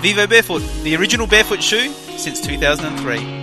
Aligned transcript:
Vivo 0.00 0.26
Barefoot, 0.26 0.62
the 0.82 0.96
original 0.96 1.26
barefoot 1.26 1.62
shoe 1.62 1.90
since 2.16 2.40
2003. 2.40 3.40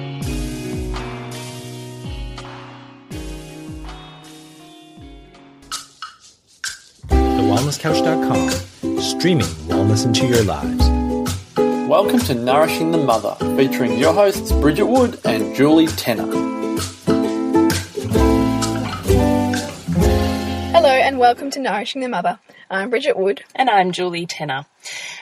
TheWellnessCouch.com, 7.09 8.99
streaming 8.99 9.45
wellness 9.67 10.05
into 10.05 10.25
your 10.25 10.43
lives. 10.43 10.89
Welcome 11.87 12.19
to 12.21 12.33
Nourishing 12.33 12.91
the 12.91 12.97
Mother, 12.97 13.35
featuring 13.55 13.97
your 13.97 14.13
hosts 14.13 14.51
Bridget 14.51 14.85
Wood 14.85 15.19
and 15.23 15.55
Julie 15.55 15.87
Tenner. 15.87 16.56
And 21.17 21.21
welcome 21.21 21.49
to 21.49 21.59
Nourishing 21.59 22.01
the 22.01 22.07
Mother. 22.07 22.37
I'm 22.69 22.91
Bridget 22.91 23.17
Wood. 23.17 23.43
And 23.55 23.71
I'm 23.71 23.91
Julie 23.91 24.27
Tenner. 24.27 24.67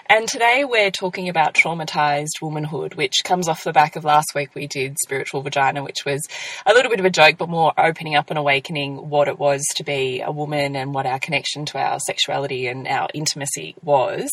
And 0.08 0.28
today 0.28 0.66
we're 0.66 0.92
talking 0.92 1.30
about 1.30 1.54
traumatized 1.54 2.42
womanhood, 2.42 2.96
which 2.96 3.24
comes 3.24 3.48
off 3.48 3.64
the 3.64 3.72
back 3.72 3.96
of 3.96 4.04
last 4.04 4.36
week 4.36 4.54
we 4.54 4.68
did 4.68 4.98
Spiritual 5.00 5.42
Vagina, 5.42 5.86
which 5.86 6.04
was 6.06 6.28
a 6.66 6.74
little 6.74 6.90
bit 6.90 7.00
of 7.00 7.06
a 7.06 7.10
joke, 7.10 7.38
but 7.38 7.48
more 7.48 7.72
opening 7.78 8.14
up 8.14 8.30
and 8.30 8.38
awakening 8.38 9.10
what 9.10 9.30
it 9.30 9.40
was 9.40 9.64
to 9.78 9.86
be 9.86 10.20
a 10.20 10.32
woman 10.32 10.76
and 10.76 10.94
what 10.94 11.06
our 11.06 11.18
connection 11.18 11.66
to 11.68 11.78
our 11.78 11.98
sexuality 12.02 12.68
and 12.68 12.90
our 12.90 13.08
intimacy 13.14 13.74
was. 13.82 14.30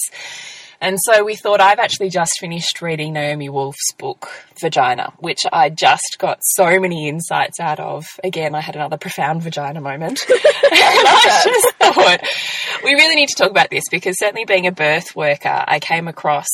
And 0.83 0.99
so 1.01 1.23
we 1.23 1.37
thought 1.37 1.61
I've 1.61 1.79
actually 1.79 2.09
just 2.09 2.41
finished 2.41 2.83
reading 2.83 3.13
Naomi 3.13 3.49
Wolf's 3.49 3.93
book, 3.99 4.29
Vagina, 4.61 5.13
which 5.21 5.47
I 5.53 5.69
just 5.69 6.17
got 6.19 6.41
so 6.43 6.81
many 6.81 7.09
insights 7.09 7.61
out 7.61 7.79
of. 7.79 8.05
Again, 8.25 8.57
I 8.57 8.61
had 8.61 8.75
another 8.75 8.97
profound 8.97 9.45
vagina 9.45 9.81
moment. 9.81 10.19
I 10.29 11.41
just 11.45 11.75
thought 11.77 12.83
we 12.83 12.95
really 12.95 13.15
need 13.15 13.29
to 13.29 13.37
talk 13.37 13.53
about 13.53 13.71
this 13.71 13.85
because 13.93 14.19
certainly 14.19 14.45
being 14.45 14.67
a 14.67 14.73
birth 14.73 15.15
worker, 15.15 15.65
I 15.69 15.79
came 15.79 16.09
across 16.09 16.49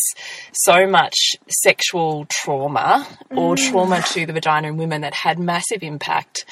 so 0.52 0.86
much 0.86 1.16
sexual 1.48 2.26
trauma 2.26 3.08
or 3.30 3.54
mm. 3.54 3.70
trauma 3.70 4.02
to 4.12 4.26
the 4.26 4.34
vagina 4.34 4.68
in 4.68 4.76
women 4.76 5.00
that 5.00 5.14
had 5.14 5.38
massive 5.38 5.82
impact 5.82 6.44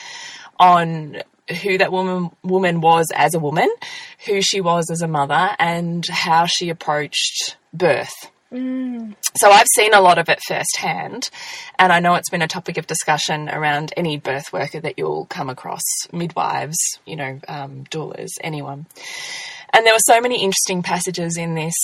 on 0.58 1.18
who 1.62 1.78
that 1.78 1.92
woman 1.92 2.30
woman 2.42 2.80
was 2.80 3.12
as 3.14 3.34
a 3.34 3.38
woman, 3.38 3.68
who 4.26 4.40
she 4.40 4.62
was 4.62 4.90
as 4.90 5.02
a 5.02 5.08
mother, 5.08 5.50
and 5.58 6.06
how 6.06 6.46
she 6.46 6.70
approached 6.70 7.56
birth. 7.76 8.12
So 9.34 9.50
I've 9.50 9.66
seen 9.74 9.92
a 9.92 10.00
lot 10.00 10.18
of 10.18 10.28
it 10.30 10.40
firsthand, 10.46 11.28
and 11.78 11.92
I 11.92 12.00
know 12.00 12.14
it's 12.14 12.30
been 12.30 12.42
a 12.42 12.48
topic 12.48 12.78
of 12.78 12.86
discussion 12.86 13.48
around 13.50 13.92
any 13.96 14.16
birth 14.16 14.52
worker 14.52 14.80
that 14.80 14.94
you'll 14.96 15.26
come 15.26 15.50
across, 15.50 15.82
midwives, 16.12 16.78
you 17.04 17.16
know, 17.16 17.38
um, 17.48 17.84
doulas, 17.90 18.30
anyone. 18.40 18.86
And 19.74 19.84
there 19.84 19.92
were 19.92 19.98
so 19.98 20.20
many 20.20 20.42
interesting 20.42 20.82
passages 20.82 21.36
in 21.36 21.54
this 21.54 21.74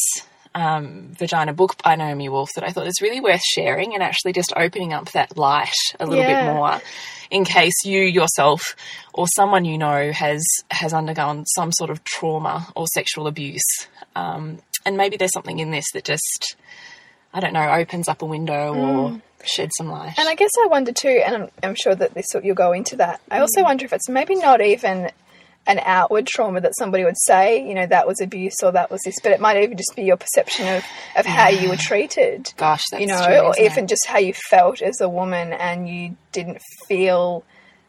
um, 0.54 1.08
Vagina 1.18 1.52
book 1.52 1.82
by 1.82 1.94
Naomi 1.96 2.28
Wolf 2.28 2.48
that 2.54 2.64
I 2.64 2.70
thought 2.70 2.86
is 2.86 3.02
really 3.02 3.20
worth 3.20 3.42
sharing 3.42 3.92
and 3.94 4.02
actually 4.02 4.32
just 4.32 4.52
opening 4.56 4.92
up 4.92 5.10
that 5.12 5.36
light 5.36 5.74
a 6.00 6.06
little 6.06 6.24
Yeah. 6.24 6.44
bit 6.46 6.54
more 6.54 6.80
in 7.30 7.44
case 7.44 7.84
you 7.84 8.00
yourself 8.02 8.76
or 9.14 9.26
someone 9.26 9.64
you 9.64 9.78
know 9.78 10.12
has 10.12 10.42
has 10.70 10.92
undergone 10.94 11.44
some 11.46 11.72
sort 11.72 11.90
of 11.90 12.04
trauma 12.04 12.66
or 12.76 12.86
sexual 12.86 13.26
abuse. 13.26 13.64
Um, 14.14 14.58
and 14.84 14.96
maybe 14.96 15.16
there's 15.16 15.32
something 15.32 15.58
in 15.58 15.70
this 15.70 15.84
that 15.92 16.04
just, 16.04 16.56
I 17.32 17.40
don't 17.40 17.52
know, 17.52 17.70
opens 17.70 18.08
up 18.08 18.22
a 18.22 18.26
window 18.26 18.74
or 18.74 19.10
mm. 19.10 19.22
sheds 19.44 19.72
some 19.76 19.88
light. 19.88 20.14
And 20.18 20.28
I 20.28 20.34
guess 20.34 20.50
I 20.62 20.66
wonder 20.66 20.92
too, 20.92 21.22
and 21.24 21.34
I'm, 21.34 21.48
I'm 21.62 21.74
sure 21.74 21.94
that 21.94 22.14
this 22.14 22.26
you'll 22.42 22.54
go 22.54 22.72
into 22.72 22.96
that. 22.96 23.20
I 23.30 23.40
also 23.40 23.60
mm. 23.60 23.64
wonder 23.64 23.84
if 23.84 23.92
it's 23.92 24.08
maybe 24.08 24.34
not 24.34 24.60
even 24.60 25.10
an 25.66 25.78
outward 25.84 26.26
trauma 26.26 26.60
that 26.60 26.72
somebody 26.76 27.04
would 27.04 27.18
say, 27.26 27.66
you 27.66 27.74
know, 27.74 27.86
that 27.86 28.06
was 28.06 28.20
abuse 28.20 28.56
or 28.62 28.72
that 28.72 28.90
was 28.90 29.00
this, 29.04 29.14
but 29.22 29.30
it 29.32 29.40
might 29.40 29.62
even 29.62 29.76
just 29.76 29.94
be 29.94 30.02
your 30.02 30.16
perception 30.16 30.66
of, 30.66 30.84
of 31.16 31.24
how 31.24 31.48
you 31.48 31.68
were 31.68 31.76
treated. 31.76 32.52
Gosh, 32.56 32.82
that's 32.90 33.00
you 33.00 33.06
know, 33.06 33.24
true, 33.24 33.38
or 33.38 33.54
even 33.60 33.84
it? 33.84 33.88
just 33.88 34.06
how 34.08 34.18
you 34.18 34.34
felt 34.34 34.82
as 34.82 35.00
a 35.00 35.08
woman 35.08 35.52
and 35.52 35.88
you 35.88 36.16
didn't 36.32 36.60
feel, 36.88 37.44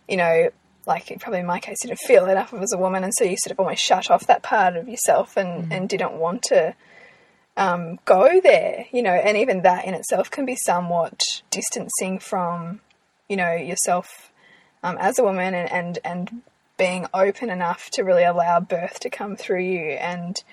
you 0.07 0.17
know, 0.17 0.51
like 0.85 1.11
probably 1.19 1.39
in 1.39 1.45
my 1.45 1.59
case, 1.59 1.77
you 1.83 1.89
didn't 1.89 1.99
feel 1.99 2.25
enough 2.25 2.53
of 2.53 2.61
as 2.61 2.73
a 2.73 2.77
woman, 2.77 3.03
and 3.03 3.13
so 3.13 3.23
you 3.23 3.37
sort 3.37 3.51
of 3.51 3.59
almost 3.59 3.83
shut 3.83 4.11
off 4.11 4.27
that 4.27 4.43
part 4.43 4.75
of 4.75 4.87
yourself 4.87 5.37
and, 5.37 5.63
Mm-hmm. 5.63 5.71
and 5.71 5.89
didn't 5.89 6.13
want 6.13 6.43
to 6.43 6.75
um, 7.55 7.99
go 8.05 8.41
there, 8.41 8.85
you 8.91 9.03
know, 9.03 9.13
and 9.13 9.37
even 9.37 9.61
that 9.61 9.85
in 9.85 9.93
itself 9.93 10.31
can 10.31 10.45
be 10.45 10.55
somewhat 10.55 11.21
distancing 11.51 12.19
from, 12.19 12.81
you 13.29 13.37
know, 13.37 13.53
yourself 13.53 14.31
um, 14.81 14.97
as 14.99 15.19
a 15.19 15.23
woman 15.23 15.53
and, 15.53 15.71
and, 15.71 15.99
and 16.03 16.41
being 16.77 17.05
open 17.13 17.49
enough 17.51 17.89
to 17.91 18.03
really 18.03 18.23
allow 18.23 18.59
birth 18.59 18.99
to 19.01 19.09
come 19.09 19.35
through 19.35 19.61
you 19.61 19.91
and 19.91 20.43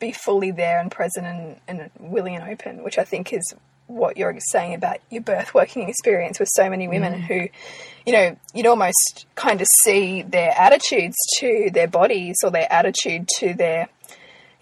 be 0.00 0.10
fully 0.10 0.50
there 0.50 0.80
and 0.80 0.90
present 0.90 1.24
and, 1.24 1.56
and 1.68 1.90
willing 2.00 2.34
and 2.34 2.50
open, 2.50 2.82
which 2.82 2.98
I 2.98 3.04
think 3.04 3.32
is 3.32 3.54
what 3.86 4.16
you're 4.16 4.36
saying 4.50 4.74
about 4.74 4.98
your 5.10 5.22
birth 5.22 5.54
working 5.54 5.88
experience 5.88 6.40
with 6.40 6.48
so 6.52 6.68
many 6.68 6.88
women 6.88 7.14
who, 7.20 7.48
you 8.08 8.14
know, 8.14 8.36
you'd 8.54 8.64
almost 8.64 9.26
kind 9.34 9.60
of 9.60 9.66
see 9.82 10.22
their 10.22 10.50
attitudes 10.58 11.16
to 11.36 11.68
their 11.74 11.88
bodies 11.88 12.36
or 12.42 12.50
their 12.50 12.66
attitude 12.72 13.28
to 13.36 13.52
their 13.52 13.86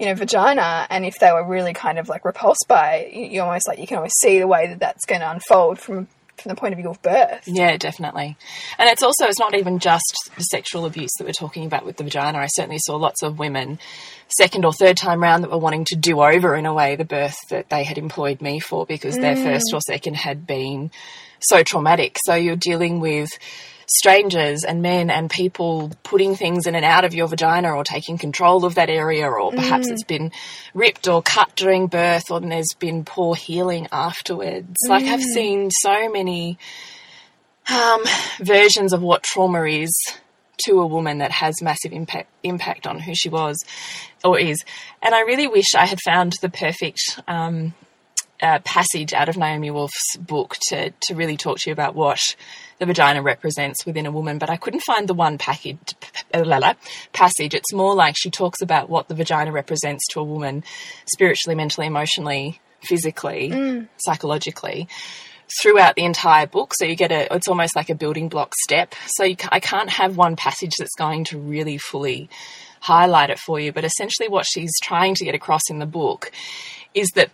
you 0.01 0.07
know, 0.07 0.15
vagina, 0.15 0.87
and 0.91 1.07
if 1.07 1.21
they 1.21 1.33
were 1.33 1.47
really 1.47 1.73
kind 1.73 1.99
of 1.99 2.09
like 2.09 2.25
repulsed 2.25 2.67
by 2.69 2.97
it, 2.97 3.31
you, 3.31 3.41
almost 3.41 3.67
like 3.69 3.79
you 3.79 3.87
can 3.87 3.99
always 3.99 4.13
see 4.21 4.41
the 4.41 4.47
way 4.47 4.67
that 4.67 4.81
that's 4.81 5.07
going 5.07 5.21
to 5.21 5.31
unfold 5.31 5.79
from 5.79 6.09
from 6.37 6.51
the 6.51 6.57
point 6.57 6.75
of 6.75 6.79
view 6.79 6.91
of 6.91 7.01
birth. 7.01 7.45
Yeah, 7.47 7.79
definitely. 7.79 8.37
And 8.79 8.91
it's 8.91 9.03
also, 9.03 9.25
it's 9.25 9.39
not 9.39 9.57
even 9.57 9.79
just 9.79 10.31
the 10.37 10.43
sexual 10.43 10.85
abuse 10.85 11.11
that 11.17 11.25
we're 11.25 11.33
talking 11.33 11.65
about 11.65 11.87
with 11.87 11.97
the 11.97 12.05
vagina. 12.05 12.37
I 12.37 12.49
certainly 12.49 12.77
saw 12.79 12.97
lots 12.97 13.23
of 13.23 13.39
women, 13.39 13.79
second 14.37 14.67
or 14.67 14.73
third 14.75 14.99
time 14.99 15.23
round, 15.23 15.45
that 15.45 15.51
were 15.51 15.57
wanting 15.57 15.87
to 15.87 15.97
do 15.97 16.21
over 16.21 16.55
in 16.55 16.67
a 16.67 16.75
way 16.75 16.95
the 16.95 17.07
birth 17.07 17.37
that 17.49 17.71
they 17.71 17.85
had 17.85 17.97
employed 17.97 18.43
me 18.43 18.61
for 18.61 18.85
because 18.85 19.17
their 19.17 19.35
mm. 19.35 19.45
first 19.45 19.73
or 19.73 19.81
second 19.81 20.15
had 20.15 20.47
been 20.47 20.91
so 21.41 21.63
traumatic. 21.63 22.19
So 22.25 22.35
you're 22.35 22.57
dealing 22.57 23.01
with 23.01 23.31
strangers 23.89 24.65
and 24.65 24.83
men 24.83 25.11
and 25.11 25.31
people 25.31 25.93
putting 26.03 26.35
things 26.35 26.67
in 26.67 26.75
and 26.75 26.85
out 26.85 27.05
of 27.05 27.15
your 27.15 27.29
vagina 27.29 27.73
or 27.73 27.85
taking 27.85 28.19
control 28.19 28.65
of 28.65 28.75
that 28.75 28.91
area 28.91 29.29
or 29.29 29.53
perhaps 29.53 29.89
it's 29.89 30.03
been 30.03 30.33
ripped 30.75 31.07
or 31.07 31.23
cut 31.23 31.55
during 31.55 31.87
birth 31.87 32.31
or 32.31 32.41
there's 32.41 32.75
been 32.79 33.05
poor 33.05 33.35
healing 33.35 33.87
afterwards. 33.93 34.77
Like 34.89 35.05
I've 35.05 35.23
seen 35.23 35.71
so 35.71 36.11
many 36.11 36.59
um, 37.73 38.03
versions 38.41 38.93
of 38.93 39.03
what 39.03 39.23
trauma 39.23 39.65
is 39.65 39.93
to 40.65 40.81
a 40.81 40.87
woman 40.87 41.19
that 41.19 41.31
has 41.31 41.61
massive 41.63 41.93
impact 41.93 42.31
impact 42.43 42.87
on 42.87 42.99
who 42.99 43.15
she 43.15 43.29
was 43.29 43.63
or 44.25 44.39
is. 44.39 44.65
And 45.03 45.15
I 45.15 45.21
really 45.21 45.47
wish 45.47 45.75
I 45.77 45.87
had 45.87 46.01
found 46.01 46.35
the 46.41 46.49
perfect 46.49 47.21
um, 47.29 47.75
uh, 48.43 48.59
passage 48.61 49.13
out 49.13 49.29
of 49.29 49.37
Naomi 49.37 49.71
Wolf's 49.71 50.17
book 50.19 50.57
to 50.69 50.91
to 50.91 51.15
really 51.15 51.37
talk 51.37 51.59
to 51.59 51.71
you 51.71 51.73
about 51.73 51.95
what 51.95 52.19
the 52.79 52.87
vagina 52.87 53.23
represents 53.23 53.87
within 53.87 54.07
a 54.07 54.11
woman. 54.11 54.39
But 54.39 54.51
I 54.51 54.57
couldn't 54.57 54.81
find 54.81 55.09
the 55.09 55.15
one 55.15 55.39
package 55.39 55.95
uh, 56.35 56.75
passage. 57.13 57.55
It's 57.55 57.73
more 57.73 57.95
like 57.95 58.17
she 58.17 58.31
talks 58.31 58.61
about 58.61 58.89
what 58.89 59.09
the 59.09 59.15
vagina 59.15 59.53
represents 59.53 60.07
to 60.09 60.21
a 60.21 60.25
woman 60.25 60.65
spiritually, 61.07 61.55
mentally, 61.55 61.87
emotionally, 61.87 62.61
physically, 62.83 63.87
psychologically 63.97 64.89
throughout 65.63 65.95
the 65.95 66.05
entire 66.05 66.47
book. 66.47 66.73
So 66.75 66.85
you 66.85 66.97
get 66.97 67.13
a, 67.13 67.33
it's 67.35 67.49
almost 67.49 67.77
like 67.77 67.89
a 67.89 67.95
building 67.95 68.29
block 68.29 68.55
step. 68.65 68.95
So 69.07 69.25
you, 69.25 69.37
I 69.51 69.61
can't 69.61 69.91
have 69.91 70.17
one 70.17 70.37
passage 70.37 70.73
that's 70.79 70.95
going 70.97 71.25
to 71.27 71.39
really 71.39 71.79
fully 71.79 72.29
highlight 72.81 73.31
it 73.31 73.39
for 73.39 73.61
you. 73.61 73.73
But 73.73 73.85
essentially, 73.85 74.29
what 74.29 74.47
she's 74.47 74.73
trying 74.83 75.15
to 75.17 75.25
get 75.25 75.35
across 75.35 75.63
in 75.71 75.79
the 75.79 75.87
book 75.87 76.31
is 76.95 77.09
that 77.15 77.31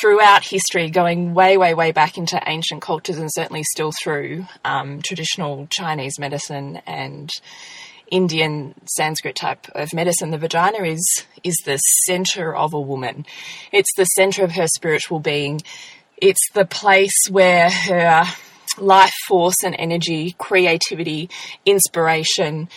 throughout 0.00 0.44
history, 0.44 0.90
going 0.90 1.34
way, 1.34 1.56
way, 1.56 1.74
way 1.74 1.92
back 1.92 2.16
into 2.18 2.40
ancient 2.46 2.82
cultures, 2.82 3.18
and 3.18 3.32
certainly 3.32 3.62
still 3.64 3.92
through 4.02 4.46
um, 4.64 5.02
traditional 5.02 5.66
Chinese 5.70 6.18
medicine 6.18 6.80
and 6.86 7.30
Indian 8.10 8.74
Sanskrit 8.86 9.34
type 9.34 9.68
of 9.74 9.92
medicine, 9.92 10.30
the 10.30 10.38
vagina 10.38 10.84
is 10.84 11.24
is 11.42 11.56
the 11.64 11.76
center 11.78 12.54
of 12.54 12.72
a 12.72 12.80
woman. 12.80 13.26
It's 13.72 13.92
the 13.96 14.04
center 14.04 14.44
of 14.44 14.52
her 14.52 14.68
spiritual 14.68 15.18
being. 15.18 15.60
It's 16.16 16.50
the 16.54 16.64
place 16.64 17.26
where 17.28 17.68
her 17.68 18.24
life 18.78 19.12
force 19.26 19.64
and 19.64 19.74
energy, 19.78 20.34
creativity, 20.38 21.30
inspiration, 21.64 22.68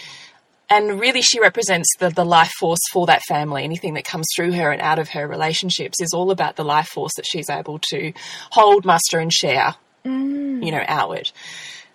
and 0.70 1.00
really, 1.00 1.22
she 1.22 1.40
represents 1.40 1.88
the, 1.98 2.10
the 2.10 2.26
life 2.26 2.52
force 2.60 2.80
for 2.92 3.08
that 3.08 3.24
family. 3.24 3.64
Anything 3.64 3.96
that 3.96 4.06
comes 4.06 4.28
through 4.36 4.54
her 4.54 4.72
and 4.72 4.82
out 4.82 5.00
of 5.00 5.10
her 5.10 5.28
relationships 5.28 6.00
is 6.00 6.14
all 6.14 6.30
about 6.30 6.56
the 6.56 6.64
life 6.64 6.88
force 6.88 7.14
that 7.16 7.26
she's 7.26 7.50
able 7.50 7.80
to 7.90 8.14
hold, 8.52 8.86
muster, 8.86 9.20
and 9.20 9.34
share, 9.34 9.76
mm. 10.06 10.64
you 10.64 10.72
know, 10.72 10.84
outward. 10.88 11.32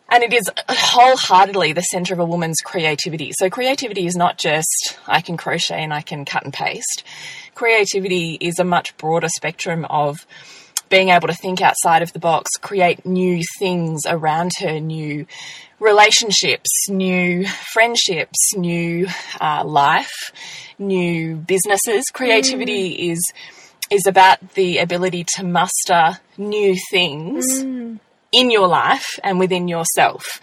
And 0.08 0.22
it 0.22 0.32
is 0.32 0.50
wholeheartedly 0.68 1.72
the 1.72 1.82
center 1.82 2.14
of 2.14 2.20
a 2.20 2.24
woman's 2.24 2.60
creativity. 2.60 3.32
So, 3.38 3.48
creativity 3.48 4.06
is 4.06 4.16
not 4.16 4.38
just 4.38 4.98
I 5.06 5.20
can 5.20 5.36
crochet 5.36 5.82
and 5.82 5.94
I 5.94 6.02
can 6.02 6.24
cut 6.24 6.44
and 6.44 6.52
paste. 6.52 7.04
Creativity 7.54 8.36
is 8.40 8.58
a 8.58 8.64
much 8.64 8.96
broader 8.96 9.28
spectrum 9.28 9.84
of 9.88 10.26
being 10.88 11.08
able 11.08 11.28
to 11.28 11.34
think 11.34 11.60
outside 11.60 12.02
of 12.02 12.12
the 12.12 12.18
box, 12.18 12.50
create 12.60 13.06
new 13.06 13.42
things 13.58 14.02
around 14.06 14.52
her, 14.60 14.78
new 14.78 15.26
relationships, 15.78 16.70
new 16.88 17.46
friendships, 17.72 18.54
new 18.56 19.06
uh, 19.40 19.64
life, 19.64 20.32
new 20.78 21.36
businesses. 21.36 22.04
Creativity 22.12 22.94
mm. 22.94 23.12
is 23.12 23.32
is 23.90 24.06
about 24.06 24.54
the 24.54 24.78
ability 24.78 25.24
to 25.36 25.44
muster 25.44 26.18
new 26.38 26.74
things 26.90 27.62
mm. 27.62 27.98
in 28.32 28.50
your 28.50 28.66
life 28.66 29.18
and 29.22 29.38
within 29.38 29.68
yourself. 29.68 30.40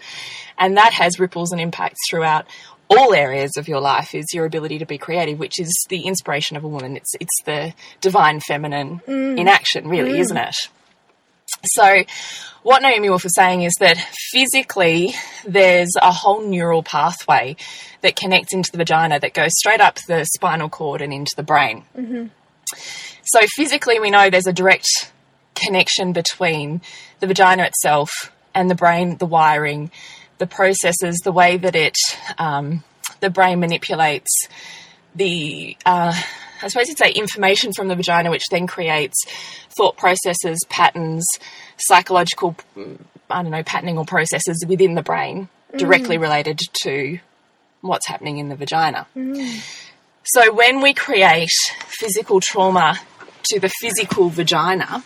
And 0.58 0.76
that 0.76 0.92
has 0.92 1.18
ripples 1.18 1.50
and 1.50 1.60
impacts 1.60 1.98
throughout 2.08 2.46
all 2.88 3.14
areas 3.14 3.56
of 3.56 3.68
your 3.68 3.80
life 3.80 4.14
is 4.14 4.26
your 4.32 4.44
ability 4.44 4.78
to 4.78 4.86
be 4.86 4.98
creative, 4.98 5.38
which 5.38 5.58
is 5.58 5.72
the 5.88 6.02
inspiration 6.02 6.56
of 6.56 6.64
a 6.64 6.68
woman. 6.68 6.96
It's 6.96 7.12
it's 7.20 7.42
the 7.44 7.74
divine 8.00 8.40
feminine 8.40 9.00
mm. 9.06 9.38
in 9.38 9.48
action, 9.48 9.88
really, 9.88 10.18
isn't 10.18 10.36
it? 10.36 10.56
So, 11.64 12.04
what 12.62 12.82
Naomi 12.82 13.08
Wolf 13.08 13.24
is 13.24 13.34
saying 13.34 13.62
is 13.62 13.74
that 13.80 13.96
physically, 14.32 15.14
there's 15.46 15.92
a 16.00 16.12
whole 16.12 16.42
neural 16.42 16.82
pathway 16.82 17.56
that 18.02 18.16
connects 18.16 18.52
into 18.52 18.70
the 18.70 18.78
vagina 18.78 19.18
that 19.20 19.34
goes 19.34 19.50
straight 19.56 19.80
up 19.80 19.98
the 20.06 20.24
spinal 20.24 20.68
cord 20.68 21.02
and 21.02 21.12
into 21.12 21.32
the 21.36 21.42
brain. 21.42 21.84
So, 23.24 23.40
physically, 23.56 24.00
we 24.00 24.10
know 24.10 24.30
there's 24.30 24.46
a 24.46 24.52
direct 24.52 24.88
connection 25.54 26.12
between 26.12 26.80
the 27.20 27.26
vagina 27.26 27.64
itself 27.64 28.10
and 28.54 28.70
the 28.70 28.74
brain, 28.74 29.16
the 29.18 29.26
wiring, 29.26 29.90
the 30.38 30.46
processes, 30.46 31.20
the 31.22 31.32
way 31.32 31.56
that 31.56 31.76
it, 31.76 31.96
um, 32.38 32.82
the 33.20 33.30
brain 33.30 33.60
manipulates 33.60 34.48
the, 35.14 35.76
uh, 35.86 36.20
I 36.62 36.68
suppose 36.68 36.88
you'd 36.88 36.98
say 36.98 37.10
information 37.10 37.72
from 37.72 37.88
the 37.88 37.96
vagina, 37.96 38.30
which 38.30 38.44
then 38.50 38.66
creates 38.66 39.24
thought 39.76 39.96
processes, 39.96 40.58
patterns, 40.68 41.26
psychological, 41.76 42.56
mm, 42.76 42.98
I 43.30 43.42
don't 43.42 43.50
know, 43.50 43.62
patterning 43.62 43.98
or 43.98 44.04
processes 44.04 44.64
within 44.66 44.94
the 44.94 45.02
brain 45.02 45.48
directly 45.76 46.18
related 46.18 46.60
to 46.82 47.18
what's 47.80 48.06
happening 48.06 48.38
in 48.38 48.48
the 48.48 48.56
vagina. 48.56 49.06
So 50.24 50.52
when 50.52 50.82
we 50.82 50.94
create 50.94 51.50
physical 51.86 52.40
trauma 52.40 53.00
to 53.44 53.58
the 53.58 53.70
physical 53.80 54.28
vagina, 54.28 55.02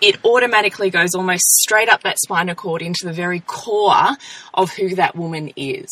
it 0.00 0.22
automatically 0.24 0.90
goes 0.90 1.14
almost 1.14 1.44
straight 1.44 1.88
up 1.88 2.02
that 2.02 2.18
spinal 2.18 2.56
cord 2.56 2.82
into 2.82 3.06
the 3.06 3.12
very 3.12 3.40
core 3.40 4.16
of 4.52 4.72
who 4.72 4.96
that 4.96 5.14
woman 5.14 5.52
is. 5.56 5.88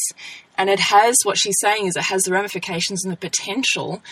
And 0.59 0.69
it 0.69 0.81
has, 0.81 1.17
what 1.23 1.39
she's 1.39 1.59
saying 1.61 1.87
is, 1.87 1.97
it 1.97 2.03
has 2.03 2.23
the 2.25 2.33
ramifications 2.33 3.05
and 3.05 3.13
the 3.13 3.17
potential 3.17 4.03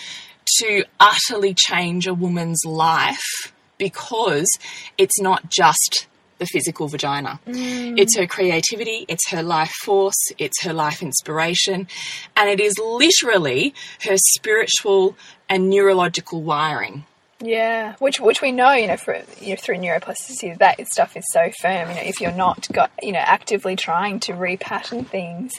to 0.62 0.84
utterly 1.00 1.54
change 1.54 2.06
a 2.06 2.14
woman's 2.14 2.64
life 2.64 3.52
because 3.78 4.48
it's 4.96 5.20
not 5.20 5.50
just 5.50 6.06
the 6.38 6.46
physical 6.46 6.88
vagina. 6.88 7.40
Mm. 7.46 7.98
It's 7.98 8.16
her 8.16 8.26
creativity, 8.26 9.04
it's 9.08 9.30
her 9.30 9.42
life 9.42 9.72
force, 9.82 10.30
it's 10.38 10.62
her 10.62 10.72
life 10.72 11.02
inspiration, 11.02 11.88
and 12.36 12.48
it 12.48 12.60
is 12.60 12.78
literally 12.78 13.74
her 14.04 14.16
spiritual 14.16 15.16
and 15.48 15.68
neurological 15.68 16.42
wiring. 16.42 17.04
Yeah, 17.40 17.94
which 18.00 18.18
which 18.18 18.42
we 18.42 18.50
know, 18.50 18.72
you 18.72 18.88
know, 18.88 18.96
for, 18.96 19.22
you 19.40 19.50
know, 19.50 19.56
through 19.56 19.76
neuroplasticity, 19.76 20.58
that 20.58 20.84
stuff 20.88 21.16
is 21.16 21.24
so 21.30 21.50
firm. 21.60 21.88
You 21.90 21.94
know, 21.94 22.02
if 22.02 22.20
you're 22.20 22.32
not 22.32 22.66
got, 22.72 22.90
you 23.00 23.12
know, 23.12 23.20
actively 23.20 23.76
trying 23.76 24.18
to 24.20 24.32
repattern 24.32 25.06
things, 25.06 25.52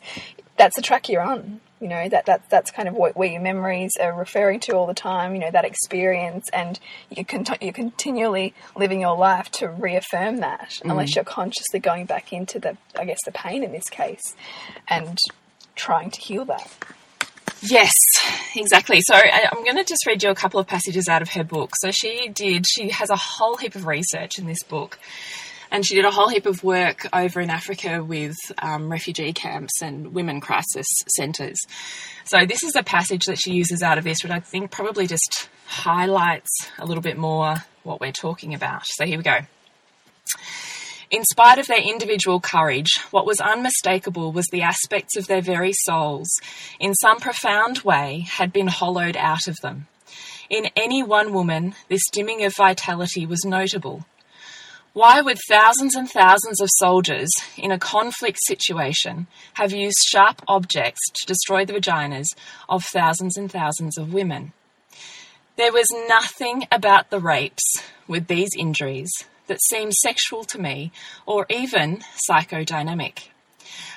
that's 0.57 0.75
the 0.75 0.81
track 0.81 1.07
you're 1.07 1.21
on. 1.21 1.61
You 1.79 1.87
know, 1.87 2.09
that 2.09 2.25
that 2.25 2.49
that's 2.49 2.71
kind 2.71 2.87
of 2.87 2.93
what 2.93 3.15
where 3.15 3.29
your 3.29 3.41
memories 3.41 3.91
are 3.99 4.13
referring 4.13 4.59
to 4.61 4.73
all 4.73 4.85
the 4.85 4.93
time. 4.93 5.33
You 5.33 5.39
know, 5.39 5.51
that 5.51 5.65
experience, 5.65 6.49
and 6.51 6.79
you 7.09 7.23
can 7.23 7.45
you're 7.61 7.73
continually 7.73 8.53
living 8.75 9.01
your 9.01 9.17
life 9.17 9.49
to 9.51 9.69
reaffirm 9.69 10.37
that, 10.37 10.69
mm. 10.69 10.91
unless 10.91 11.15
you're 11.15 11.23
consciously 11.23 11.79
going 11.79 12.05
back 12.05 12.33
into 12.33 12.59
the, 12.59 12.77
I 12.97 13.05
guess, 13.05 13.19
the 13.25 13.31
pain 13.31 13.63
in 13.63 13.71
this 13.71 13.89
case, 13.89 14.35
and 14.87 15.17
trying 15.75 16.11
to 16.11 16.19
heal 16.19 16.45
that. 16.45 16.69
Yes, 17.61 17.93
exactly. 18.55 19.01
So 19.01 19.15
I- 19.15 19.47
I'm 19.51 19.63
going 19.63 19.75
to 19.75 19.83
just 19.83 20.05
read 20.05 20.23
you 20.23 20.29
a 20.29 20.35
couple 20.35 20.59
of 20.59 20.67
passages 20.67 21.07
out 21.07 21.21
of 21.21 21.29
her 21.31 21.43
book. 21.43 21.71
So 21.81 21.91
she 21.91 22.29
did, 22.29 22.65
she 22.67 22.89
has 22.89 23.09
a 23.09 23.15
whole 23.15 23.57
heap 23.57 23.75
of 23.75 23.85
research 23.85 24.39
in 24.39 24.45
this 24.45 24.63
book. 24.63 24.97
And 25.71 25.85
she 25.85 25.95
did 25.95 26.05
a 26.05 26.11
whole 26.11 26.29
heap 26.29 26.45
of 26.45 26.63
work 26.63 27.05
over 27.13 27.39
in 27.39 27.49
Africa 27.49 28.03
with 28.03 28.35
um, 28.57 28.91
refugee 28.91 29.33
camps 29.33 29.81
and 29.81 30.13
women 30.13 30.41
crisis 30.41 30.87
centres. 31.15 31.59
So 32.25 32.45
this 32.45 32.63
is 32.63 32.75
a 32.75 32.83
passage 32.83 33.25
that 33.25 33.39
she 33.39 33.53
uses 33.53 33.83
out 33.83 33.97
of 33.97 34.03
this, 34.03 34.23
which 34.23 34.31
I 34.31 34.39
think 34.39 34.71
probably 34.71 35.05
just 35.05 35.49
highlights 35.67 36.49
a 36.79 36.85
little 36.85 37.03
bit 37.03 37.17
more 37.17 37.55
what 37.83 38.01
we're 38.01 38.11
talking 38.11 38.53
about. 38.53 38.85
So 38.85 39.05
here 39.05 39.17
we 39.17 39.23
go. 39.23 39.39
In 41.11 41.23
spite 41.23 41.57
of 41.57 41.65
their 41.65 41.81
individual 41.81 42.39
courage, 42.39 42.99
what 43.09 43.25
was 43.25 43.41
unmistakable 43.41 44.31
was 44.31 44.45
the 44.51 44.61
aspects 44.61 45.17
of 45.17 45.25
their 45.25 45.41
very 45.41 45.73
souls, 45.73 46.29
in 46.79 46.93
some 46.93 47.19
profound 47.19 47.79
way, 47.79 48.27
had 48.29 48.53
been 48.53 48.67
hollowed 48.67 49.17
out 49.17 49.47
of 49.47 49.57
them. 49.61 49.87
In 50.51 50.69
any 50.75 51.01
one 51.01 51.33
woman, 51.33 51.73
this 51.87 52.01
dimming 52.11 52.43
of 52.43 52.55
vitality 52.55 53.25
was 53.25 53.43
notable. 53.43 54.05
Why 54.93 55.21
would 55.21 55.37
thousands 55.47 55.95
and 55.95 56.09
thousands 56.09 56.59
of 56.59 56.69
soldiers 56.77 57.29
in 57.55 57.71
a 57.71 57.77
conflict 57.77 58.39
situation 58.41 59.27
have 59.53 59.71
used 59.71 59.99
sharp 60.07 60.41
objects 60.47 61.01
to 61.13 61.27
destroy 61.27 61.63
the 61.63 61.73
vaginas 61.73 62.35
of 62.67 62.83
thousands 62.83 63.37
and 63.37 63.51
thousands 63.51 63.99
of 63.99 64.13
women? 64.13 64.51
There 65.57 65.71
was 65.71 65.93
nothing 66.07 66.67
about 66.71 67.11
the 67.11 67.19
rapes 67.19 67.83
with 68.07 68.27
these 68.27 68.49
injuries 68.57 69.11
that 69.45 69.61
seemed 69.61 69.93
sexual 69.93 70.43
to 70.45 70.59
me 70.59 70.91
or 71.27 71.45
even 71.49 72.03
psychodynamic. 72.27 73.27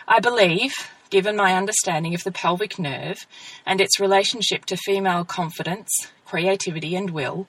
I 0.06 0.21
believe, 0.21 0.73
given 1.09 1.37
my 1.37 1.55
understanding 1.55 2.15
of 2.15 2.25
the 2.25 2.33
pelvic 2.33 2.79
nerve 2.79 3.27
and 3.65 3.81
its 3.81 3.99
relationship 3.99 4.67
to 4.67 4.77
female 4.77 5.25
confidence, 5.25 5.91
creativity, 6.27 6.94
and 6.96 7.11
will, 7.11 7.46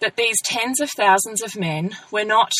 that 0.00 0.16
these 0.16 0.40
tens 0.44 0.80
of 0.80 0.90
thousands 0.90 1.42
of 1.42 1.56
men 1.56 1.96
were 2.10 2.24
not, 2.24 2.52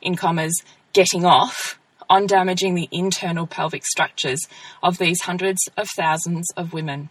in 0.00 0.14
commas, 0.16 0.62
getting 0.92 1.24
off 1.24 1.78
on 2.08 2.26
damaging 2.26 2.74
the 2.74 2.88
internal 2.92 3.46
pelvic 3.46 3.84
structures 3.86 4.40
of 4.82 4.98
these 4.98 5.22
hundreds 5.22 5.60
of 5.76 5.88
thousands 5.96 6.46
of 6.56 6.72
women. 6.72 7.08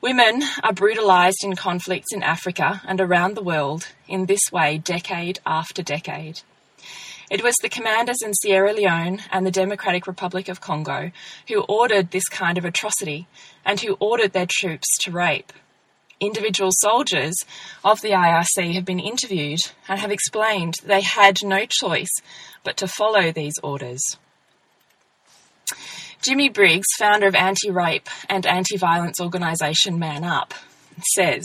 Women 0.00 0.42
are 0.62 0.74
brutalised 0.74 1.42
in 1.42 1.56
conflicts 1.56 2.12
in 2.12 2.22
Africa 2.22 2.82
and 2.86 3.00
around 3.00 3.34
the 3.34 3.42
world 3.42 3.88
in 4.06 4.26
this 4.26 4.52
way 4.52 4.76
decade 4.76 5.40
after 5.46 5.82
decade. 5.82 6.42
It 7.30 7.42
was 7.42 7.54
the 7.62 7.70
commanders 7.70 8.18
in 8.22 8.34
Sierra 8.34 8.74
Leone 8.74 9.20
and 9.32 9.46
the 9.46 9.50
Democratic 9.50 10.06
Republic 10.06 10.50
of 10.50 10.60
Congo 10.60 11.10
who 11.48 11.62
ordered 11.62 12.10
this 12.10 12.28
kind 12.28 12.58
of 12.58 12.66
atrocity 12.66 13.26
and 13.64 13.80
who 13.80 13.96
ordered 13.98 14.34
their 14.34 14.46
troops 14.46 14.86
to 15.00 15.10
rape. 15.10 15.52
Individual 16.20 16.70
soldiers 16.72 17.34
of 17.84 18.00
the 18.00 18.10
IRC 18.10 18.74
have 18.74 18.84
been 18.84 19.00
interviewed 19.00 19.60
and 19.88 20.00
have 20.00 20.12
explained 20.12 20.74
they 20.84 21.00
had 21.00 21.38
no 21.42 21.66
choice 21.68 22.12
but 22.62 22.76
to 22.76 22.88
follow 22.88 23.32
these 23.32 23.58
orders. 23.62 24.16
Jimmie 26.22 26.48
Briggs, 26.48 26.86
founder 26.98 27.26
of 27.26 27.34
anti 27.34 27.70
rape 27.70 28.08
and 28.30 28.46
anti 28.46 28.78
violence 28.78 29.20
organisation 29.20 29.98
Man 29.98 30.24
Up, 30.24 30.54
says 31.14 31.44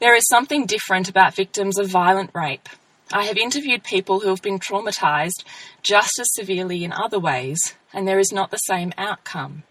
There 0.00 0.16
is 0.16 0.26
something 0.26 0.66
different 0.66 1.08
about 1.08 1.34
victims 1.34 1.78
of 1.78 1.88
violent 1.88 2.30
rape. 2.34 2.68
I 3.12 3.24
have 3.24 3.36
interviewed 3.36 3.84
people 3.84 4.20
who 4.20 4.28
have 4.30 4.42
been 4.42 4.58
traumatised 4.58 5.44
just 5.82 6.18
as 6.18 6.34
severely 6.34 6.84
in 6.84 6.92
other 6.92 7.18
ways, 7.18 7.58
and 7.92 8.06
there 8.06 8.18
is 8.18 8.32
not 8.32 8.50
the 8.50 8.58
same 8.58 8.92
outcome. 8.98 9.62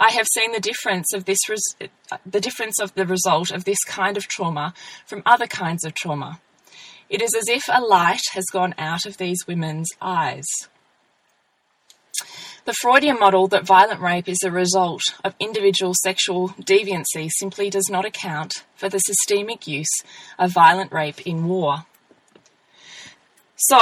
I 0.00 0.12
have 0.12 0.26
seen 0.34 0.52
the 0.52 0.60
difference 0.60 1.12
of 1.12 1.26
this 1.26 1.46
res- 1.46 1.76
the 2.24 2.40
difference 2.40 2.80
of 2.80 2.94
the 2.94 3.04
result 3.04 3.50
of 3.50 3.64
this 3.64 3.84
kind 3.84 4.16
of 4.16 4.26
trauma 4.26 4.72
from 5.06 5.22
other 5.26 5.46
kinds 5.46 5.84
of 5.84 5.92
trauma. 5.92 6.40
It 7.10 7.20
is 7.20 7.34
as 7.34 7.48
if 7.48 7.64
a 7.68 7.82
light 7.82 8.22
has 8.32 8.46
gone 8.50 8.74
out 8.78 9.04
of 9.04 9.18
these 9.18 9.46
women's 9.46 9.90
eyes. 10.00 10.46
The 12.64 12.72
Freudian 12.72 13.18
model 13.18 13.46
that 13.48 13.66
violent 13.66 14.00
rape 14.00 14.28
is 14.28 14.42
a 14.42 14.50
result 14.50 15.02
of 15.22 15.34
individual 15.38 15.92
sexual 16.02 16.50
deviancy 16.50 17.28
simply 17.38 17.68
does 17.68 17.88
not 17.90 18.06
account 18.06 18.64
for 18.76 18.88
the 18.88 19.00
systemic 19.00 19.66
use 19.66 20.02
of 20.38 20.52
violent 20.52 20.92
rape 20.92 21.26
in 21.26 21.46
war. 21.46 21.84
So, 23.56 23.78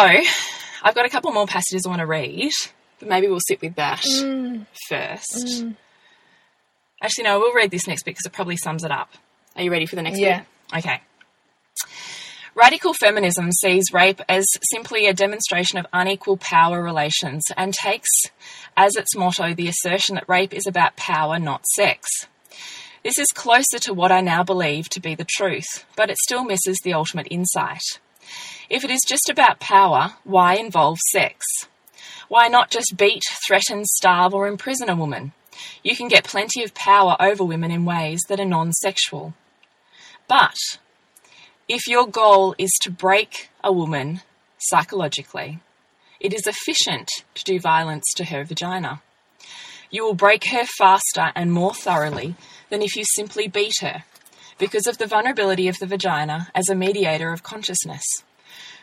I've 0.82 0.94
got 0.96 1.06
a 1.06 1.10
couple 1.10 1.30
more 1.30 1.46
passages 1.46 1.86
I 1.86 1.90
want 1.90 2.00
to 2.00 2.06
read, 2.06 2.50
but 2.98 3.08
maybe 3.08 3.28
we'll 3.28 3.38
sit 3.46 3.60
with 3.60 3.76
that 3.76 4.00
mm. 4.00 4.66
first. 4.88 5.62
Mm. 5.62 5.76
Actually, 7.02 7.24
no, 7.24 7.34
I 7.34 7.36
will 7.36 7.52
read 7.54 7.70
this 7.70 7.86
next 7.86 8.02
bit 8.02 8.12
because 8.12 8.26
it 8.26 8.32
probably 8.32 8.56
sums 8.56 8.84
it 8.84 8.90
up. 8.90 9.10
Are 9.56 9.62
you 9.62 9.70
ready 9.70 9.86
for 9.86 9.96
the 9.96 10.02
next 10.02 10.18
Yeah. 10.18 10.42
bit? 10.72 10.78
Okay. 10.78 11.00
Radical 12.54 12.92
feminism 12.92 13.52
sees 13.52 13.92
rape 13.92 14.20
as 14.28 14.44
simply 14.72 15.06
a 15.06 15.14
demonstration 15.14 15.78
of 15.78 15.86
unequal 15.92 16.36
power 16.38 16.82
relations 16.82 17.44
and 17.56 17.72
takes 17.72 18.08
as 18.76 18.96
its 18.96 19.14
motto 19.14 19.54
the 19.54 19.68
assertion 19.68 20.16
that 20.16 20.28
rape 20.28 20.52
is 20.52 20.66
about 20.66 20.96
power, 20.96 21.38
not 21.38 21.64
sex. 21.68 22.08
This 23.04 23.16
is 23.16 23.28
closer 23.28 23.78
to 23.82 23.94
what 23.94 24.10
I 24.10 24.20
now 24.20 24.42
believe 24.42 24.88
to 24.90 25.00
be 25.00 25.14
the 25.14 25.24
truth, 25.24 25.84
but 25.94 26.10
it 26.10 26.18
still 26.18 26.42
misses 26.44 26.78
the 26.82 26.94
ultimate 26.94 27.28
insight. 27.30 28.00
If 28.68 28.84
it 28.84 28.90
is 28.90 29.00
just 29.06 29.28
about 29.30 29.60
power, 29.60 30.14
why 30.24 30.56
involve 30.56 30.98
sex? 31.12 31.46
Why 32.26 32.48
not 32.48 32.70
just 32.70 32.96
beat, 32.96 33.22
threaten, 33.46 33.84
starve, 33.84 34.34
or 34.34 34.48
imprison 34.48 34.90
a 34.90 34.96
woman? 34.96 35.32
You 35.82 35.96
can 35.96 36.08
get 36.08 36.24
plenty 36.24 36.62
of 36.62 36.74
power 36.74 37.16
over 37.20 37.44
women 37.44 37.70
in 37.70 37.84
ways 37.84 38.20
that 38.28 38.40
are 38.40 38.44
non 38.44 38.72
sexual. 38.72 39.34
But 40.28 40.56
if 41.68 41.86
your 41.86 42.06
goal 42.06 42.54
is 42.58 42.70
to 42.82 42.90
break 42.90 43.50
a 43.62 43.72
woman 43.72 44.22
psychologically, 44.58 45.60
it 46.20 46.34
is 46.34 46.46
efficient 46.46 47.08
to 47.34 47.44
do 47.44 47.60
violence 47.60 48.04
to 48.16 48.24
her 48.24 48.44
vagina. 48.44 49.02
You 49.90 50.04
will 50.04 50.14
break 50.14 50.44
her 50.46 50.64
faster 50.64 51.32
and 51.34 51.52
more 51.52 51.74
thoroughly 51.74 52.34
than 52.70 52.82
if 52.82 52.96
you 52.96 53.04
simply 53.04 53.48
beat 53.48 53.74
her, 53.80 54.04
because 54.58 54.86
of 54.86 54.98
the 54.98 55.06
vulnerability 55.06 55.68
of 55.68 55.78
the 55.78 55.86
vagina 55.86 56.48
as 56.54 56.68
a 56.68 56.74
mediator 56.74 57.32
of 57.32 57.42
consciousness. 57.42 58.04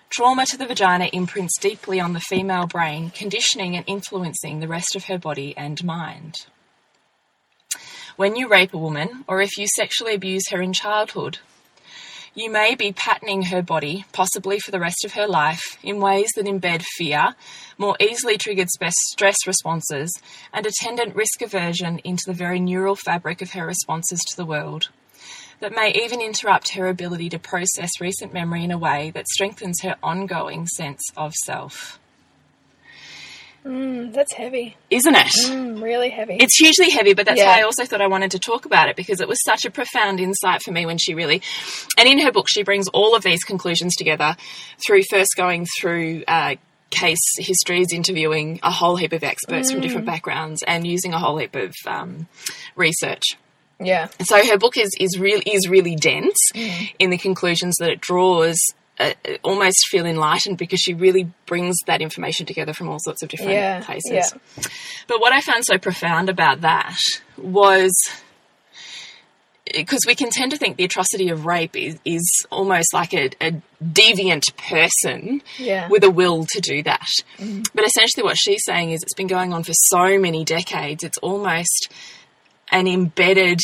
Trauma 0.10 0.46
to 0.46 0.58
the 0.58 0.66
vagina 0.66 1.10
imprints 1.12 1.60
deeply 1.60 2.00
on 2.00 2.14
the 2.14 2.20
female 2.20 2.68
brain, 2.68 3.10
conditioning 3.10 3.76
and 3.76 3.84
influencing 3.88 4.60
the 4.60 4.68
rest 4.68 4.96
of 4.96 5.06
her 5.06 5.18
body 5.18 5.56
and 5.58 5.84
mind. 5.84 6.46
When 8.18 8.38
you 8.38 8.48
rape 8.48 8.74
a 8.74 8.78
woman, 8.78 9.26
or 9.28 9.42
if 9.42 9.58
you 9.58 9.68
sexually 9.68 10.14
abuse 10.14 10.48
her 10.50 10.62
in 10.62 10.72
childhood, 10.72 11.40
you 12.34 12.50
may 12.50 12.74
be 12.74 12.94
patterning 12.94 13.44
her 13.44 13.62
body, 13.62 14.06
possibly 14.14 14.58
for 14.58 14.72
the 14.72 14.80
rest 14.80 15.04
of 15.04 15.14
her 15.14 15.28
life, 15.28 15.78
in 15.84 16.00
ways 16.00 16.30
that 16.36 16.46
embed 16.46 16.84
fear, 16.96 17.36
more 17.78 17.98
easily 18.00 18.38
triggered 18.38 18.70
stress 18.70 19.36
responses, 19.46 20.14
and 20.54 20.66
attendant 20.66 21.14
risk 21.14 21.42
aversion 21.42 22.00
into 22.06 22.24
the 22.26 22.34
very 22.34 22.60
neural 22.60 22.96
fabric 22.96 23.42
of 23.42 23.52
her 23.52 23.66
responses 23.66 24.22
to 24.30 24.38
the 24.38 24.46
world. 24.46 24.88
That 25.60 25.76
may 25.76 25.92
even 25.92 26.22
interrupt 26.22 26.76
her 26.76 26.88
ability 26.88 27.28
to 27.30 27.40
process 27.40 28.00
recent 28.00 28.34
memory 28.34 28.64
in 28.64 28.72
a 28.72 28.78
way 28.78 29.12
that 29.12 29.28
strengthens 29.28 29.82
her 29.82 29.98
ongoing 30.02 30.68
sense 30.68 31.02
of 31.18 31.34
self. 31.34 32.00
Mm, 33.66 34.14
that's 34.14 34.34
heavy. 34.34 34.78
Isn't 34.92 35.16
it? 35.16 35.26
Mm, 35.48 35.82
really 35.82 36.10
heavy. 36.10 36.38
It's 36.40 36.56
hugely 36.56 36.92
heavy, 36.92 37.14
but 37.14 37.26
that's 37.26 37.40
Yeah. 37.40 37.48
why 37.48 37.60
I 37.60 37.64
also 37.64 37.84
thought 37.86 38.00
I 38.02 38.08
wanted 38.08 38.32
to 38.32 38.40
talk 38.40 38.66
about 38.66 38.90
it 38.90 38.96
because 38.96 39.22
it 39.22 39.28
was 39.28 39.42
such 39.44 39.66
a 39.66 39.72
profound 39.72 40.20
insight 40.20 40.62
for 40.62 40.72
me 40.72 40.86
when 40.86 40.98
she 41.00 41.16
really. 41.16 41.42
And 41.98 42.08
in 42.08 42.20
her 42.20 42.32
book, 42.32 42.48
she 42.48 42.62
brings 42.64 42.88
all 42.90 43.16
of 43.16 43.24
these 43.24 43.44
conclusions 43.44 43.96
together 43.96 44.36
through 44.86 45.04
first 45.10 45.36
going 45.36 45.66
through. 45.80 46.24
Uh, 46.28 46.56
Case 46.92 47.20
histories, 47.40 47.92
interviewing 47.92 48.60
a 48.64 48.72
whole 48.72 48.96
heap 48.96 49.12
of 49.12 49.24
experts 49.24 49.70
from 49.72 49.82
different 49.82 50.06
backgrounds, 50.06 50.64
and 50.66 50.86
using 50.88 51.14
a 51.14 51.20
whole 51.20 51.36
heap 51.38 51.56
of 51.56 51.74
um, 51.88 52.28
research. 52.76 53.24
yeah. 53.80 54.08
So 54.24 54.38
her 54.46 54.58
book 54.58 54.78
is 54.78 54.92
is 54.98 55.20
really 55.20 55.42
is 55.46 55.68
really 55.68 55.96
dense 55.96 56.38
in 57.00 57.10
the 57.10 57.18
conclusions 57.18 57.76
that 57.80 57.90
it 57.90 58.00
draws. 58.02 58.62
Uh, 58.98 59.12
almost 59.44 59.88
feel 59.90 60.06
enlightened 60.06 60.58
because 60.58 60.80
she 60.80 60.94
really 60.94 61.30
brings 61.48 61.76
that 61.86 62.02
information 62.02 62.46
together 62.46 62.72
from 62.74 62.88
all 62.88 62.98
sorts 63.00 63.22
of 63.22 63.28
different 63.28 63.52
Yeah, 63.52 63.82
places. 63.84 64.10
yeah. 64.12 64.30
But 65.08 65.20
what 65.20 65.34
I 65.34 65.42
found 65.42 65.66
so 65.66 65.78
profound 65.78 66.30
about 66.30 66.62
that 66.62 66.98
was 67.38 67.92
because 69.74 70.02
we 70.08 70.16
can 70.16 70.30
tend 70.30 70.52
to 70.52 70.58
think 70.58 70.78
the 70.78 70.84
atrocity 70.86 71.30
of 71.30 71.46
rape 71.46 71.76
is, 71.76 72.00
is 72.06 72.46
almost 72.52 72.94
like 72.94 73.14
a, 73.14 73.32
a 73.42 73.62
deviant 73.84 74.56
person 74.58 75.42
Yeah. 75.58 75.90
with 75.90 76.04
a 76.04 76.10
will 76.10 76.46
to 76.52 76.62
do 76.62 76.84
that. 76.84 77.08
But 77.74 77.86
essentially, 77.86 78.24
what 78.24 78.38
she's 78.38 78.64
saying 78.64 78.92
is 78.92 79.02
it's 79.04 79.14
been 79.16 79.28
going 79.28 79.54
on 79.54 79.64
for 79.64 79.74
so 79.74 80.18
many 80.20 80.46
decades, 80.46 81.04
it's 81.04 81.18
almost 81.18 81.92
an 82.72 82.88
embedded 82.88 83.60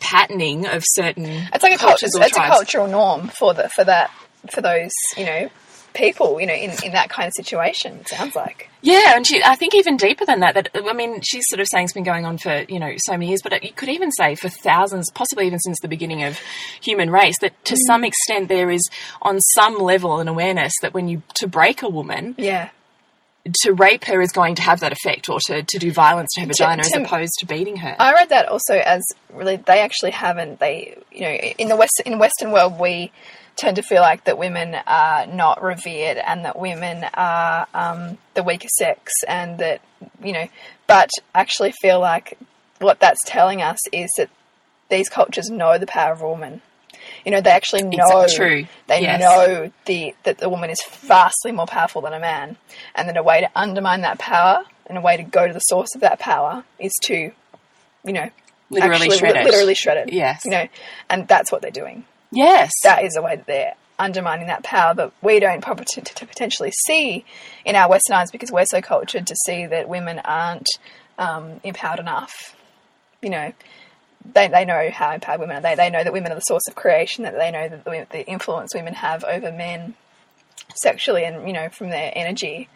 patterning 0.00 0.66
of 0.66 0.82
certain 0.86 1.26
It's 1.26 1.62
like 1.62 1.74
a 1.74 1.76
culture. 1.78 2.06
cultures 2.06 2.14
It's 2.16 2.36
a 2.36 2.40
cultural 2.40 2.86
norm 2.86 3.28
for 3.28 3.52
the 3.52 3.68
for 3.68 3.84
that 3.84 4.10
for 4.50 4.60
those 4.60 4.92
you 5.16 5.24
know 5.24 5.48
people 5.96 6.40
you 6.40 6.46
know 6.46 6.54
in, 6.54 6.70
in 6.84 6.92
that 6.92 7.08
kind 7.08 7.26
of 7.26 7.32
situation. 7.34 7.98
It 8.00 8.08
sounds 8.08 8.36
like. 8.36 8.70
Yeah, 8.82 9.16
and 9.16 9.26
she, 9.26 9.42
I 9.42 9.56
think 9.56 9.74
even 9.74 9.96
deeper 9.96 10.24
than 10.24 10.40
that. 10.40 10.54
That 10.54 10.68
I 10.74 10.92
mean, 10.92 11.20
she's 11.22 11.48
sort 11.48 11.60
of 11.60 11.66
saying 11.68 11.84
it's 11.84 11.92
been 11.92 12.04
going 12.04 12.24
on 12.24 12.38
for 12.38 12.64
you 12.68 12.78
know 12.78 12.92
so 12.98 13.12
many 13.12 13.28
years, 13.28 13.40
but 13.42 13.64
you 13.64 13.72
could 13.72 13.88
even 13.88 14.12
say 14.12 14.34
for 14.36 14.48
thousands, 14.48 15.10
possibly 15.10 15.46
even 15.46 15.58
since 15.58 15.80
the 15.80 15.88
beginning 15.88 16.22
of 16.22 16.38
human 16.80 17.10
race. 17.10 17.38
That 17.40 17.52
to 17.64 17.76
some 17.86 18.02
mm. 18.02 18.08
extent 18.08 18.48
there 18.48 18.70
is, 18.70 18.88
on 19.22 19.40
some 19.40 19.78
level, 19.78 20.20
an 20.20 20.28
awareness 20.28 20.72
that 20.82 20.94
when 20.94 21.08
you 21.08 21.22
to 21.34 21.48
break 21.48 21.82
a 21.82 21.88
woman, 21.88 22.34
Yeah. 22.38 22.68
to 23.62 23.72
rape 23.72 24.04
her 24.04 24.20
is 24.20 24.32
going 24.32 24.54
to 24.56 24.62
have 24.62 24.80
that 24.80 24.92
effect, 24.92 25.28
or 25.28 25.38
to, 25.46 25.62
to 25.62 25.78
do 25.78 25.90
violence 25.90 26.30
to 26.34 26.42
her 26.42 26.46
vagina 26.46 26.82
to- 26.82 26.86
as 26.86 26.94
opposed 26.94 27.32
to 27.38 27.46
beating 27.46 27.78
her. 27.78 27.96
I 27.98 28.12
read 28.12 28.28
that 28.28 28.48
also 28.48 28.74
as 28.74 29.02
really 29.32 29.56
they 29.56 29.80
actually 29.80 30.12
haven't 30.12 30.60
they 30.60 30.96
you 31.10 31.22
know 31.22 31.32
in 31.32 31.68
the 31.68 31.76
west 31.76 32.00
in 32.04 32.18
Western 32.18 32.52
world 32.52 32.78
we 32.78 33.10
tend 33.56 33.76
to 33.76 33.82
feel 33.82 34.02
like 34.02 34.24
that 34.24 34.38
women 34.38 34.76
are 34.86 35.26
not 35.26 35.62
revered 35.62 36.18
and 36.18 36.44
that 36.44 36.58
women 36.58 37.04
are 37.14 37.66
um, 37.74 38.18
the 38.34 38.42
weaker 38.42 38.68
sex 38.68 39.12
and 39.26 39.58
that 39.58 39.80
you 40.22 40.32
know 40.32 40.46
but 40.86 41.08
actually 41.34 41.72
feel 41.72 41.98
like 42.00 42.38
what 42.80 43.00
that's 43.00 43.20
telling 43.26 43.62
us 43.62 43.78
is 43.92 44.10
that 44.18 44.28
these 44.90 45.08
cultures 45.08 45.50
know 45.50 45.78
the 45.78 45.86
power 45.86 46.12
of 46.12 46.20
a 46.22 46.28
woman. 46.28 46.60
You 47.24 47.32
know, 47.32 47.40
they 47.40 47.50
actually 47.50 47.82
know. 47.82 48.20
Exactly, 48.22 48.36
true. 48.36 48.68
They 48.86 49.00
Yes. 49.02 49.20
know 49.20 49.72
the 49.84 50.14
that 50.24 50.38
the 50.38 50.48
woman 50.48 50.70
is 50.70 50.78
vastly 51.00 51.52
more 51.52 51.66
powerful 51.66 52.02
than 52.02 52.12
a 52.12 52.20
man, 52.20 52.56
and 52.94 53.08
that 53.08 53.16
a 53.16 53.22
way 53.22 53.40
to 53.40 53.50
undermine 53.56 54.02
that 54.02 54.18
power 54.18 54.64
and 54.86 54.98
a 54.98 55.00
way 55.00 55.16
to 55.16 55.22
go 55.22 55.46
to 55.46 55.52
the 55.52 55.60
source 55.60 55.94
of 55.94 56.00
that 56.02 56.18
power 56.18 56.64
is 56.78 56.92
to, 57.04 57.14
you 58.04 58.12
know, 58.12 58.30
Literally 58.70 58.94
actually 58.94 59.18
shred 59.18 59.36
it. 59.36 59.44
literally 59.44 59.74
shred 59.74 59.96
it. 60.08 60.12
Yes. 60.12 60.42
you 60.44 60.50
know, 60.52 60.68
and 61.10 61.26
that's 61.26 61.50
what 61.50 61.62
they're 61.62 61.70
doing. 61.70 62.04
Yes, 62.30 62.72
That 62.82 63.04
is 63.04 63.16
a 63.16 63.22
way 63.22 63.36
that 63.36 63.46
they're 63.46 63.74
undermining 63.98 64.48
that 64.48 64.62
power, 64.62 64.94
that 64.94 65.12
we 65.22 65.40
don't 65.40 65.62
potentially 65.62 66.70
see 66.86 67.24
in 67.64 67.76
our 67.76 67.88
Western 67.88 68.16
eyes 68.16 68.30
because 68.30 68.52
we're 68.52 68.66
so 68.66 68.80
cultured 68.80 69.26
to 69.26 69.36
see 69.46 69.66
that 69.66 69.88
women 69.88 70.20
aren't 70.24 70.68
um, 71.18 71.60
empowered 71.64 71.98
enough. 71.98 72.54
You 73.22 73.30
know, 73.30 73.52
they, 74.34 74.48
they 74.48 74.64
know 74.64 74.90
how 74.90 75.12
empowered 75.12 75.40
women 75.40 75.56
are. 75.56 75.60
They, 75.60 75.74
they 75.74 75.90
know 75.90 76.04
that 76.04 76.12
women 76.12 76.32
are 76.32 76.34
the 76.36 76.42
source 76.42 76.68
of 76.68 76.74
creation, 76.74 77.24
that 77.24 77.36
they 77.36 77.50
know 77.50 77.68
that 77.68 77.84
the, 77.84 78.06
the 78.10 78.26
influence 78.26 78.74
women 78.74 78.94
have 78.94 79.24
over 79.24 79.50
men 79.50 79.94
sexually 80.74 81.24
and, 81.24 81.46
you 81.46 81.52
know, 81.52 81.68
from 81.68 81.88
their 81.90 82.12
energy. 82.14 82.68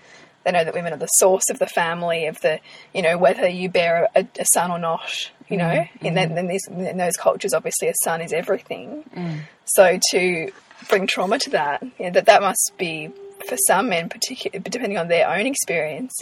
They 0.44 0.52
know 0.52 0.64
that 0.64 0.74
women 0.74 0.92
are 0.92 0.98
the 0.98 1.06
source 1.06 1.50
of 1.50 1.58
the 1.58 1.66
family, 1.66 2.26
of 2.26 2.40
the, 2.40 2.60
you 2.94 3.02
know, 3.02 3.18
whether 3.18 3.46
you 3.46 3.68
bear 3.68 4.08
a, 4.14 4.26
a 4.38 4.46
son 4.54 4.70
or 4.70 4.78
not, 4.78 5.30
you 5.48 5.56
know. 5.56 5.64
Mm, 5.64 5.88
and 6.02 6.16
then, 6.16 6.30
mm. 6.30 6.34
then 6.34 6.46
these, 6.48 6.66
in 6.66 6.96
those 6.96 7.16
cultures, 7.16 7.52
obviously, 7.52 7.88
a 7.88 7.94
son 8.04 8.20
is 8.22 8.32
everything. 8.32 9.04
Mm. 9.14 9.40
So 9.66 9.98
to 10.12 10.50
bring 10.88 11.06
trauma 11.06 11.38
to 11.40 11.50
that, 11.50 11.82
you 11.98 12.06
know, 12.06 12.10
that 12.12 12.26
that 12.26 12.40
must 12.40 12.72
be 12.78 13.10
for 13.48 13.56
some 13.66 13.88
men, 13.88 14.08
particularly 14.08 14.62
depending 14.68 14.98
on 14.98 15.08
their 15.08 15.28
own 15.28 15.46
experience, 15.46 16.12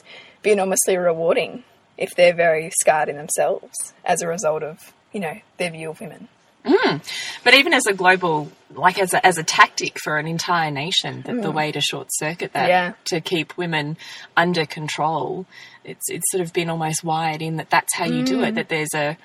be 0.43 0.51
enormously 0.51 0.97
rewarding 0.97 1.65
if 1.97 2.15
they're 2.17 2.35
very 2.35 2.71
scarred 2.81 3.09
in 3.09 3.17
themselves 3.17 3.93
as 4.05 4.23
a 4.23 4.29
result 4.29 4.63
of 4.63 4.93
you 5.13 5.21
know 5.21 5.41
their 5.59 5.71
view 5.71 5.91
of 5.91 6.01
women. 6.01 6.29
But 7.45 7.55
even 7.55 7.73
as 7.73 7.87
a 7.87 7.93
global, 7.95 8.51
like 8.75 8.99
as 8.99 9.15
a, 9.15 9.25
as 9.27 9.39
a 9.39 9.43
tactic 9.43 9.99
for 10.01 10.19
an 10.19 10.27
entire 10.27 10.71
nation, 10.71 11.23
that 11.23 11.43
the 11.43 11.51
way 11.51 11.73
to 11.73 11.81
short 11.81 12.09
circuit 12.11 12.53
that, 12.53 12.67
Mm. 12.67 12.69
Yeah. 12.69 12.93
to 13.07 13.21
keep 13.21 13.57
women 13.57 13.97
under 14.37 14.67
control, 14.67 15.47
it's 15.85 16.09
it's 16.11 16.31
sort 16.31 16.43
of 16.43 16.53
been 16.53 16.69
almost 16.71 17.03
wired 17.05 17.41
in 17.43 17.57
that 17.57 17.71
that's 17.71 17.95
how 17.95 18.05
you 18.05 18.23
do 18.25 18.39
Mm. 18.39 18.49
it. 18.49 18.55
That 18.57 18.69
there's 18.69 18.95
a 18.95 19.17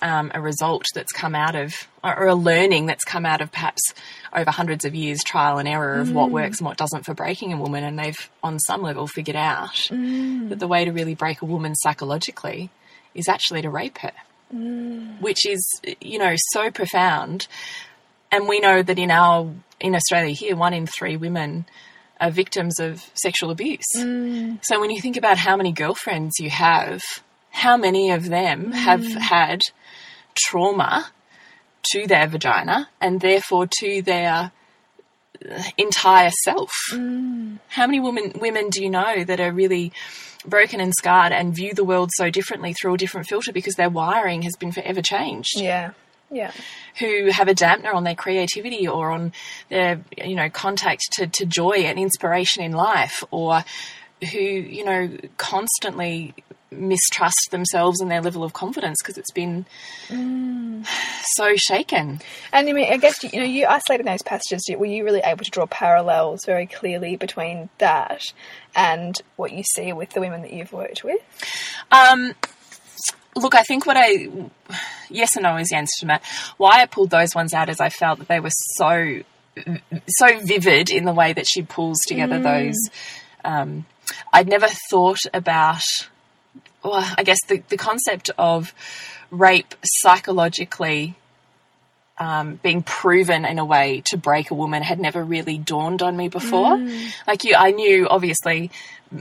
um, 0.00 0.32
a 0.34 0.40
result 0.40 0.84
that's 0.96 1.12
come 1.12 1.32
out 1.36 1.54
of, 1.54 1.86
or, 2.02 2.18
or 2.18 2.26
a 2.26 2.34
learning 2.34 2.86
that's 2.86 3.04
come 3.04 3.24
out 3.24 3.40
of 3.40 3.52
perhaps 3.52 3.94
over 4.32 4.50
hundreds 4.50 4.84
of 4.84 4.96
years 4.96 5.22
trial 5.22 5.58
and 5.58 5.68
error 5.68 6.00
of 6.00 6.08
Mm. 6.08 6.14
what 6.14 6.30
works 6.32 6.58
and 6.58 6.66
what 6.66 6.76
doesn't 6.76 7.04
for 7.04 7.14
breaking 7.14 7.52
a 7.52 7.56
woman, 7.56 7.84
and 7.84 7.96
they've 7.98 8.28
on 8.42 8.58
some 8.58 8.82
level 8.82 9.06
figured 9.06 9.36
out 9.36 9.74
Mm. 9.90 10.48
that 10.48 10.58
the 10.58 10.66
way 10.66 10.84
to 10.84 10.90
really 10.90 11.14
break 11.14 11.40
a 11.40 11.44
woman 11.44 11.76
psychologically 11.76 12.70
is 13.14 13.28
actually 13.28 13.62
to 13.62 13.70
rape 13.70 13.98
her 13.98 14.10
Mm. 14.54 15.20
which 15.20 15.46
is 15.46 15.80
you 16.00 16.18
know 16.18 16.34
so 16.36 16.70
profound. 16.70 17.46
And 18.30 18.48
we 18.48 18.60
know 18.60 18.82
that 18.82 18.98
in 18.98 19.10
our 19.10 19.50
in 19.80 19.94
australia 19.94 20.34
here 20.34 20.56
one 20.56 20.74
in 20.74 20.86
three 20.86 21.16
women 21.16 21.64
are 22.20 22.30
victims 22.30 22.78
of 22.78 23.10
sexual 23.14 23.50
abuse. 23.50 23.86
Mm. 23.96 24.58
So 24.62 24.78
when 24.80 24.90
you 24.90 25.00
think 25.00 25.16
about 25.16 25.38
how 25.38 25.56
many 25.56 25.72
girlfriends 25.72 26.34
you 26.38 26.50
have 26.50 27.02
how 27.52 27.76
many 27.76 28.10
of 28.10 28.28
them 28.28 28.72
mm. 28.72 28.74
have 28.74 29.04
had 29.04 29.60
trauma 30.34 31.10
to 31.92 32.06
their 32.06 32.26
vagina 32.26 32.88
and 33.00 33.20
therefore 33.20 33.68
to 33.80 34.02
their 34.02 34.52
entire 35.76 36.30
self? 36.44 36.72
How 37.68 37.86
many 37.86 38.00
women 38.00 38.32
women 38.40 38.70
do 38.70 38.82
you 38.82 38.90
know 38.90 39.24
that 39.24 39.40
are 39.40 39.52
really 39.52 39.92
broken 40.44 40.80
and 40.80 40.92
scarred 40.94 41.32
and 41.32 41.54
view 41.54 41.74
the 41.74 41.84
world 41.84 42.10
so 42.14 42.30
differently 42.30 42.72
through 42.72 42.94
a 42.94 42.98
different 42.98 43.26
filter 43.26 43.52
because 43.52 43.74
their 43.74 43.90
wiring 43.90 44.42
has 44.42 44.56
been 44.56 44.72
forever 44.72 45.02
changed. 45.02 45.60
Yeah. 45.60 45.92
Yeah. 46.30 46.50
Who 46.98 47.30
have 47.30 47.48
a 47.48 47.54
dampener 47.54 47.94
on 47.94 48.04
their 48.04 48.14
creativity 48.14 48.88
or 48.88 49.10
on 49.10 49.32
their, 49.68 50.00
you 50.16 50.34
know, 50.34 50.48
contact 50.48 51.02
to, 51.12 51.26
to 51.26 51.44
joy 51.44 51.84
and 51.84 51.98
inspiration 51.98 52.62
in 52.62 52.72
life 52.72 53.22
or 53.30 53.64
who, 54.32 54.38
you 54.38 54.84
know, 54.84 55.10
constantly 55.36 56.34
mistrust 56.72 57.48
themselves 57.50 58.00
and 58.00 58.10
their 58.10 58.20
level 58.20 58.44
of 58.44 58.52
confidence 58.52 58.98
because 59.02 59.18
it's 59.18 59.30
been 59.30 59.66
so 61.34 61.56
shaken. 61.56 62.20
And 62.52 62.68
I 62.68 62.72
mean, 62.72 62.92
I 62.92 62.96
guess 62.96 63.22
you 63.22 63.40
know, 63.40 63.46
you 63.46 63.66
isolated 63.66 64.06
those 64.06 64.22
passages. 64.22 64.68
Were 64.76 64.86
you 64.86 65.04
really 65.04 65.20
able 65.24 65.44
to 65.44 65.50
draw 65.50 65.66
parallels 65.66 66.44
very 66.44 66.66
clearly 66.66 67.16
between 67.16 67.68
that 67.78 68.22
and 68.74 69.20
what 69.36 69.52
you 69.52 69.62
see 69.74 69.92
with 69.92 70.10
the 70.10 70.20
women 70.20 70.42
that 70.42 70.52
you've 70.52 70.72
worked 70.72 71.04
with? 71.04 71.20
Um, 71.90 72.34
look, 73.36 73.54
I 73.54 73.62
think 73.62 73.86
what 73.86 73.96
I 73.98 74.28
yes 75.10 75.36
and 75.36 75.44
no 75.44 75.56
is 75.56 75.68
the 75.68 75.76
answer 75.76 76.00
to 76.00 76.06
that. 76.06 76.22
Why 76.56 76.82
I 76.82 76.86
pulled 76.86 77.10
those 77.10 77.34
ones 77.34 77.54
out 77.54 77.68
is 77.68 77.80
I 77.80 77.88
felt 77.88 78.18
that 78.18 78.28
they 78.28 78.40
were 78.40 78.50
so 78.76 79.22
so 80.08 80.38
vivid 80.40 80.90
in 80.90 81.04
the 81.04 81.12
way 81.12 81.32
that 81.32 81.46
she 81.46 81.62
pulls 81.62 81.98
together 82.06 82.40
those. 82.40 82.76
Um, 83.44 83.86
I'd 84.32 84.48
never 84.48 84.68
thought 84.90 85.20
about. 85.32 85.82
Well, 86.84 87.04
I 87.16 87.22
guess 87.22 87.38
the 87.46 87.62
the 87.68 87.76
concept 87.76 88.30
of 88.38 88.74
rape 89.30 89.74
psychologically 89.82 91.16
um, 92.18 92.60
being 92.62 92.82
proven 92.82 93.44
in 93.44 93.58
a 93.58 93.64
way 93.64 94.02
to 94.06 94.16
break 94.16 94.50
a 94.50 94.54
woman 94.54 94.82
had 94.82 95.00
never 95.00 95.24
really 95.24 95.58
dawned 95.58 96.02
on 96.02 96.16
me 96.16 96.28
before. 96.28 96.76
Mm. 96.76 97.12
Like 97.26 97.44
you, 97.44 97.54
I 97.56 97.72
knew 97.72 98.06
obviously, 98.08 98.70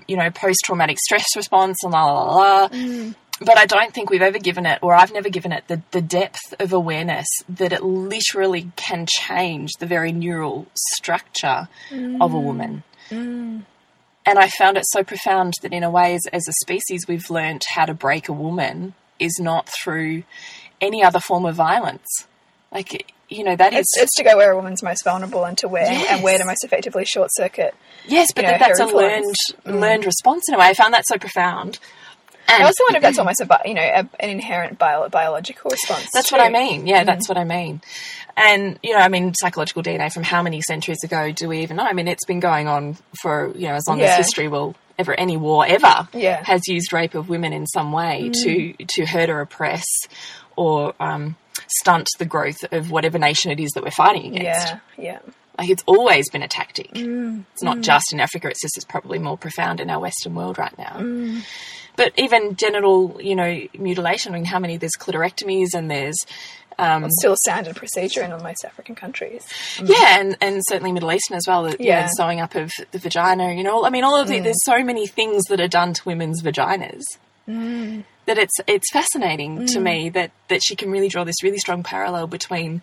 you 0.08 0.18
know, 0.18 0.30
post 0.30 0.60
traumatic 0.66 1.00
stress 1.00 1.36
response 1.36 1.78
and 1.84 1.94
la 1.94 2.06
la 2.06 2.24
la. 2.24 2.36
la. 2.36 2.70
Mm. 2.70 3.16
But 3.44 3.58
I 3.58 3.66
don't 3.66 3.92
think 3.92 4.12
we've 4.12 4.22
ever 4.22 4.38
given 4.38 4.68
it, 4.68 4.78
or 4.84 4.94
I've 4.94 5.12
never 5.12 5.30
given 5.30 5.52
it, 5.52 5.68
the, 5.68 5.82
the 5.90 6.02
depth 6.02 6.54
of 6.60 6.74
awareness 6.74 7.26
that 7.50 7.74
it 7.74 7.82
literally 7.82 8.72
can 8.76 9.08
change 9.08 9.72
the 9.80 9.88
very 9.88 10.12
neural 10.12 10.68
structure 10.76 11.68
of 11.92 12.34
a 12.34 12.38
mm. 12.38 12.44
woman. 12.44 12.84
And 14.26 14.38
I 14.38 14.50
found 14.50 14.78
it 14.78 14.84
so 14.88 15.04
profound 15.04 15.56
that, 15.64 15.74
in 15.74 15.84
a 15.84 15.90
way, 15.90 16.14
as, 16.14 16.26
as 16.32 16.48
a 16.48 16.54
species, 16.62 17.06
we've 17.08 17.30
learned 17.30 17.64
how 17.74 17.86
to 17.86 17.94
break 17.94 18.30
a 18.30 18.34
woman 18.34 18.94
is 19.20 19.38
not 19.40 19.68
through 19.84 20.24
any 20.80 21.04
other 21.04 21.20
form 21.20 21.46
of 21.46 21.56
violence. 21.56 22.08
Like, 22.72 23.12
you 23.30 23.44
know, 23.44 23.56
that 23.56 23.74
is. 23.74 23.80
It's, 23.80 23.98
it's 23.98 24.16
to 24.18 24.24
go 24.24 24.38
where 24.38 24.52
a 24.52 24.56
woman's 24.56 24.84
most 24.84 25.04
vulnerable 25.04 25.44
and 25.46 25.58
to 25.60 25.68
where 25.68 25.86
and 25.88 26.22
where 26.24 26.34
Yes. 26.34 26.42
to 26.42 26.46
most 26.48 26.64
effectively 26.64 27.06
short 27.06 27.30
circuit. 27.34 27.74
yes, 28.06 28.32
but 28.34 28.44
know, 28.44 28.50
that, 28.52 28.60
that's 28.60 28.80
a 28.80 28.86
learned, 28.86 29.26
influence. 29.26 29.54
learned 29.66 30.06
response 30.06 30.44
in 30.48 30.56
a 30.56 30.60
way. 30.60 30.66
I 30.68 30.74
found 30.74 30.94
that 30.94 31.06
so 31.08 31.18
profound. 31.18 31.80
And 32.52 32.64
I 32.64 32.66
also 32.66 32.84
wonder 32.84 32.98
if 32.98 33.04
that's 33.04 33.20
almost 33.20 33.42
a 33.42 33.46
bi- 33.46 33.62
you 33.66 33.74
know 33.74 33.82
a, 33.82 34.10
an 34.20 34.30
inherent 34.30 34.78
bio, 34.78 35.10
biological 35.10 35.72
response. 35.72 36.08
That's 36.14 36.30
too. 36.30 36.36
what 36.36 36.46
I 36.46 36.50
mean. 36.50 36.88
Yeah, 36.88 37.04
that's 37.04 37.28
mm. 37.28 37.30
what 37.30 37.38
I 37.38 37.44
mean. 37.44 37.82
And 38.38 38.80
you 38.84 38.94
know, 38.94 39.00
I 39.00 39.08
mean, 39.10 39.34
psychological 39.34 39.84
DNA 39.84 40.12
from 40.12 40.24
how 40.24 40.42
many 40.42 40.62
centuries 40.62 41.04
ago 41.04 41.32
do 41.32 41.48
we 41.48 41.62
even 41.62 41.78
know? 41.78 41.84
I 41.84 41.94
mean, 41.94 42.08
it's 42.08 42.26
been 42.26 42.40
going 42.40 42.68
on 42.68 42.98
for 43.22 43.52
you 43.56 43.68
know 43.68 43.76
as 43.76 43.88
long 43.88 44.00
Yeah. 44.00 44.06
as 44.08 44.18
history 44.18 44.48
will 44.48 44.76
ever 45.00 45.14
any 45.14 45.38
war 45.38 45.66
ever 45.66 46.08
Yeah. 46.14 46.44
has 46.44 46.68
used 46.68 46.94
rape 46.94 47.16
of 47.16 47.28
women 47.30 47.54
in 47.54 47.66
some 47.66 47.92
way 47.92 48.30
mm. 48.30 48.44
to 48.44 48.86
to 48.86 49.06
hurt 49.06 49.30
or 49.30 49.42
oppress 49.42 49.86
or 50.56 50.94
um, 51.00 51.36
stunt 51.68 52.08
the 52.20 52.26
growth 52.26 52.64
of 52.72 52.92
whatever 52.92 53.18
nation 53.18 53.52
it 53.52 53.60
is 53.60 53.72
that 53.72 53.84
we're 53.84 53.92
fighting 53.92 54.36
against. 54.36 54.68
Yeah, 54.68 54.80
yeah. 54.98 55.20
Like 55.58 55.70
it's 55.70 55.84
always 55.86 56.30
been 56.30 56.44
a 56.44 56.48
tactic. 56.48 56.94
Mm, 56.94 57.44
it's 57.54 57.64
not 57.64 57.82
just 57.82 58.14
in 58.14 58.20
Africa. 58.20 58.48
It's 58.50 58.62
just 58.62 58.78
it's 58.78 58.86
probably 58.86 59.20
more 59.20 59.38
profound 59.38 59.80
in 59.80 59.90
our 59.90 60.00
Western 60.00 60.34
world 60.34 60.58
right 60.58 60.76
now. 60.78 60.98
But 61.96 62.14
even 62.18 62.56
genital, 62.56 63.20
you 63.22 63.36
know, 63.36 63.62
mutilation. 63.78 64.34
I 64.34 64.36
mean, 64.36 64.46
how 64.46 64.60
many? 64.60 64.78
There's 64.78 64.96
clitorectomies 64.98 65.74
and 65.74 65.92
there's 65.92 66.18
um, 66.80 67.04
It's 67.04 67.16
still 67.20 67.34
a 67.34 67.38
standard 67.38 67.76
procedure 67.76 68.24
in 68.24 68.32
most 68.42 68.66
African 68.66 68.96
countries. 68.96 69.46
Mm. 69.78 69.90
Yeah, 69.90 70.20
and, 70.20 70.38
and 70.42 70.62
certainly 70.68 70.92
Middle 70.92 71.12
Eastern 71.12 71.38
as 71.38 71.46
well. 71.48 71.64
that, 71.64 71.80
you 71.80 71.88
know, 71.88 71.92
Yeah. 71.98 72.04
the 72.04 72.14
sewing 72.14 72.40
up 72.40 72.56
of 72.56 72.72
the 72.92 72.98
vagina, 72.98 73.54
you 73.54 73.64
know. 73.64 73.86
I 73.86 73.90
mean, 73.90 74.04
all 74.04 74.16
of 74.16 74.28
the, 74.28 74.40
mm. 74.40 74.44
there's 74.44 74.64
so 74.66 74.84
many 74.84 75.06
things 75.06 75.44
that 75.46 75.60
are 75.60 75.68
done 75.68 75.94
to 75.94 76.02
women's 76.06 76.42
vaginas 76.42 77.04
mm. 77.48 78.04
that 78.26 78.38
it's 78.38 78.56
it's 78.68 78.92
fascinating 78.92 79.68
to 79.68 79.80
me 79.80 80.10
that 80.10 80.32
that 80.48 80.62
she 80.64 80.76
can 80.76 80.90
really 80.92 81.10
draw 81.10 81.24
this 81.24 81.44
really 81.44 81.58
strong 81.60 81.84
parallel 81.84 82.26
between 82.28 82.82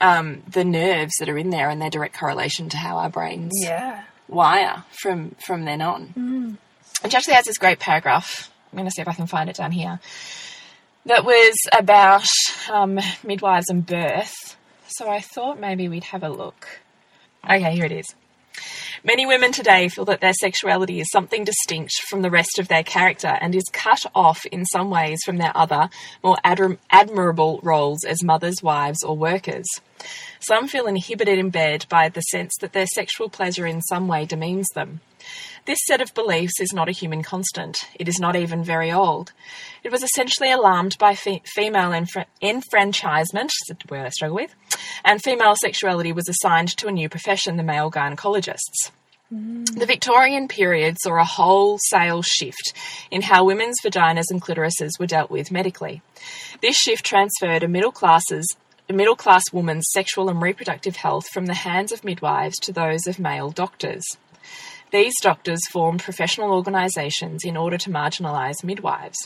um, 0.00 0.42
the 0.48 0.64
nerves 0.64 1.12
that 1.18 1.28
are 1.28 1.36
in 1.36 1.50
there 1.50 1.68
and 1.68 1.82
their 1.82 1.90
direct 1.90 2.16
correlation 2.16 2.68
to 2.70 2.76
how 2.78 2.96
our 2.96 3.10
brains 3.10 3.52
Yeah. 3.56 4.04
wire 4.28 4.84
from 5.02 5.34
from 5.46 5.64
then 5.64 5.82
on. 5.82 6.56
And 7.02 7.10
she 7.10 7.16
actually 7.16 7.34
has 7.34 7.46
this 7.46 7.58
great 7.58 7.78
paragraph. 7.78 8.50
I'm 8.72 8.76
going 8.76 8.88
to 8.88 8.92
see 8.92 9.02
if 9.02 9.08
I 9.08 9.14
can 9.14 9.26
find 9.26 9.48
it 9.48 9.56
down 9.56 9.72
here. 9.72 10.00
That 11.06 11.24
was 11.24 11.56
about 11.72 12.28
um, 12.70 13.00
midwives 13.24 13.70
and 13.70 13.84
birth. 13.84 14.34
So 14.86 15.08
I 15.08 15.20
thought 15.20 15.58
maybe 15.58 15.88
we'd 15.88 16.04
have 16.04 16.22
a 16.22 16.28
look. 16.28 16.80
Okay, 17.44 17.72
here 17.72 17.86
it 17.86 17.92
is. 17.92 18.06
Many 19.02 19.24
women 19.24 19.50
today 19.50 19.88
feel 19.88 20.04
that 20.04 20.20
their 20.20 20.34
sexuality 20.34 21.00
is 21.00 21.10
something 21.10 21.44
distinct 21.44 21.92
from 22.10 22.20
the 22.20 22.30
rest 22.30 22.58
of 22.58 22.68
their 22.68 22.82
character 22.82 23.38
and 23.40 23.54
is 23.54 23.64
cut 23.72 24.04
off 24.14 24.44
in 24.46 24.66
some 24.66 24.90
ways 24.90 25.20
from 25.24 25.38
their 25.38 25.56
other, 25.56 25.88
more 26.22 26.36
adm- 26.44 26.76
admirable 26.90 27.60
roles 27.62 28.04
as 28.04 28.22
mothers, 28.22 28.62
wives, 28.62 29.02
or 29.02 29.16
workers. 29.16 29.66
Some 30.40 30.68
feel 30.68 30.86
inhibited 30.86 31.38
in 31.38 31.50
bed 31.50 31.86
by 31.88 32.08
the 32.08 32.20
sense 32.22 32.52
that 32.60 32.72
their 32.72 32.86
sexual 32.86 33.28
pleasure 33.28 33.66
in 33.66 33.82
some 33.82 34.08
way 34.08 34.24
demeans 34.24 34.68
them. 34.74 35.00
This 35.66 35.78
set 35.86 36.00
of 36.00 36.14
beliefs 36.14 36.60
is 36.60 36.72
not 36.72 36.88
a 36.88 36.92
human 36.92 37.22
constant. 37.22 37.78
It 37.94 38.08
is 38.08 38.18
not 38.18 38.36
even 38.36 38.64
very 38.64 38.90
old. 38.90 39.32
It 39.84 39.92
was 39.92 40.02
essentially 40.02 40.50
alarmed 40.50 40.96
by 40.98 41.14
fe- 41.14 41.42
female 41.44 41.90
enfra- 41.90 42.24
enfranchisement, 42.42 43.50
a 43.70 43.76
word 43.90 44.06
I 44.06 44.08
struggle 44.08 44.36
with, 44.36 44.54
and 45.04 45.22
female 45.22 45.54
sexuality 45.56 46.12
was 46.12 46.28
assigned 46.28 46.76
to 46.78 46.88
a 46.88 46.92
new 46.92 47.08
profession, 47.08 47.56
the 47.56 47.62
male 47.62 47.90
gynecologists. 47.90 48.90
Mm. 49.32 49.78
The 49.78 49.86
Victorian 49.86 50.48
period 50.48 50.96
saw 51.00 51.20
a 51.20 51.24
wholesale 51.24 52.22
shift 52.22 52.72
in 53.10 53.22
how 53.22 53.44
women's 53.44 53.76
vaginas 53.84 54.30
and 54.30 54.42
clitorises 54.42 54.98
were 54.98 55.06
dealt 55.06 55.30
with 55.30 55.52
medically. 55.52 56.02
This 56.62 56.76
shift 56.76 57.04
transferred 57.04 57.62
a 57.62 57.68
middle 57.68 57.92
classes 57.92 58.56
a 58.90 58.92
middle 58.92 59.14
class 59.14 59.44
woman's 59.52 59.88
sexual 59.92 60.28
and 60.28 60.42
reproductive 60.42 60.96
health 60.96 61.28
from 61.28 61.46
the 61.46 61.54
hands 61.54 61.92
of 61.92 62.02
midwives 62.02 62.58
to 62.58 62.72
those 62.72 63.06
of 63.06 63.20
male 63.20 63.48
doctors. 63.52 64.02
These 64.90 65.14
doctors 65.22 65.60
formed 65.70 66.02
professional 66.02 66.50
organisations 66.50 67.44
in 67.44 67.56
order 67.56 67.78
to 67.78 67.90
marginalise 67.90 68.64
midwives. 68.64 69.16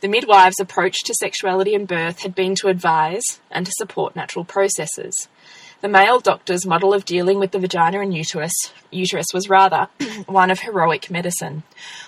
The 0.00 0.08
midwives' 0.08 0.58
approach 0.58 0.96
to 1.04 1.14
sexuality 1.14 1.76
and 1.76 1.86
birth 1.86 2.22
had 2.22 2.34
been 2.34 2.56
to 2.56 2.66
advise 2.66 3.22
and 3.52 3.64
to 3.66 3.72
support 3.78 4.16
natural 4.16 4.44
processes. 4.44 5.14
The 5.80 5.88
male 5.88 6.18
doctor's 6.18 6.66
model 6.66 6.92
of 6.92 7.04
dealing 7.04 7.38
with 7.38 7.52
the 7.52 7.60
vagina 7.60 8.00
and 8.00 8.12
uterus, 8.12 8.72
uterus 8.90 9.26
was 9.32 9.48
rather 9.48 9.86
one 10.26 10.50
of 10.50 10.58
heroic 10.58 11.08
medicine, 11.08 11.62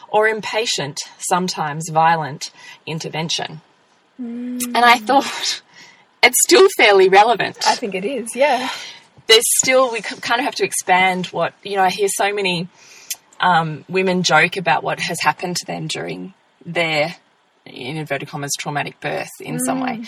or 0.09 0.27
impatient, 0.27 0.99
sometimes 1.19 1.89
violent, 1.89 2.51
intervention. 2.85 3.61
Mm. 4.21 4.65
And 4.65 4.79
I 4.79 4.99
thought 4.99 5.63
it's 6.23 6.37
still 6.43 6.69
fairly 6.77 7.09
relevant 7.09 7.59
I 7.67 7.75
think 7.77 7.95
it 7.95 8.05
is. 8.05 8.35
Yeah. 8.37 8.69
there's 9.27 9.45
still 9.63 9.93
we 9.93 10.01
kind 10.01 10.41
of 10.41 10.45
have 10.45 10.55
to 10.57 10.65
expand 10.65 11.27
what 11.27 11.55
you 11.63 11.77
know. 11.77 11.83
I 11.83 11.91
hear 11.91 12.09
so 12.09 12.33
many 12.35 12.69
um, 13.41 13.85
women 13.89 14.23
joke 14.23 14.57
about 14.57 14.83
what 14.83 15.01
has 15.01 15.21
happened 15.21 15.57
to 15.57 15.67
them 15.67 15.87
during 15.87 16.35
their 16.67 17.15
in 17.65 17.97
inverted 17.97 18.29
commas 18.29 18.53
traumatic 18.59 19.01
birth 19.01 19.31
in 19.41 19.59
some 19.61 19.81
way. 19.81 20.03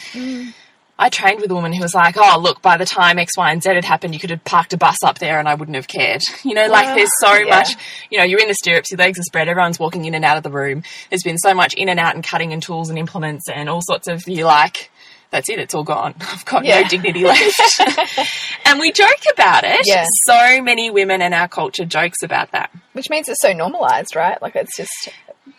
I 0.99 1.09
trained 1.09 1.41
with 1.41 1.51
a 1.51 1.55
woman 1.55 1.73
who 1.73 1.81
was 1.83 1.95
like, 1.95 2.17
"Oh, 2.19 2.39
look, 2.41 2.61
by 2.63 2.77
the 2.77 2.85
time 2.85 3.19
X, 3.19 3.37
Y, 3.37 3.51
and 3.51 3.63
Z 3.63 3.71
had 3.75 3.85
happened, 3.85 4.13
you 4.15 4.21
could 4.21 4.31
have 4.31 4.45
parked 4.45 4.73
a 4.73 4.77
bus 4.77 5.03
up 5.03 5.19
there, 5.19 5.39
and 5.39 5.49
I 5.49 5.55
wouldn't 5.55 5.75
have 5.77 5.89
cared." 5.89 6.23
You 6.45 6.55
know, 6.55 6.67
like 6.67 6.89
Wow. 6.89 6.95
there's 6.97 7.11
so 7.21 7.33
Yeah. 7.35 7.57
much. 7.57 7.77
You 8.11 8.19
know, 8.19 8.25
you're 8.25 8.41
in 8.41 8.49
the 8.49 8.55
stirrups, 8.55 8.91
your 8.91 8.99
legs 8.99 9.19
are 9.19 9.23
spread, 9.23 9.49
everyone's 9.49 9.79
walking 9.79 10.05
in 10.05 10.15
and 10.15 10.25
out 10.25 10.37
of 10.37 10.43
the 10.43 10.51
room. 10.51 10.83
There's 11.09 11.23
been 11.23 11.39
so 11.39 11.55
much 11.55 11.75
in 11.75 11.89
and 11.89 11.99
out 11.99 12.15
and 12.15 12.23
cutting 12.23 12.53
and 12.53 12.63
tools 12.63 12.91
and 12.91 12.99
implements 12.99 13.49
and 13.49 13.69
all 13.71 13.81
sorts 13.83 14.07
of. 14.09 14.29
You 14.29 14.45
like, 14.45 14.91
that's 15.33 15.49
it, 15.49 15.59
it's 15.59 15.75
all 15.75 15.83
gone. 15.83 16.15
I've 16.21 16.45
got 16.45 16.65
Yeah. 16.65 16.83
no 16.83 16.89
dignity 16.89 17.25
left. 17.25 17.81
and 18.67 18.79
we 18.79 18.93
joke 18.93 19.09
about 19.33 19.65
it. 19.65 19.81
Yeah. 19.85 20.05
So 20.27 20.63
many 20.63 20.91
women 20.91 21.21
in 21.21 21.33
our 21.35 21.49
culture 21.49 21.85
jokes 21.85 22.23
about 22.23 22.53
that. 22.53 22.71
Which 22.93 23.11
means 23.11 23.29
it's 23.29 23.43
so 23.43 23.53
normalized, 23.53 24.15
right? 24.15 24.41
Like 24.41 24.55
it's 24.55 24.77
just 24.77 25.09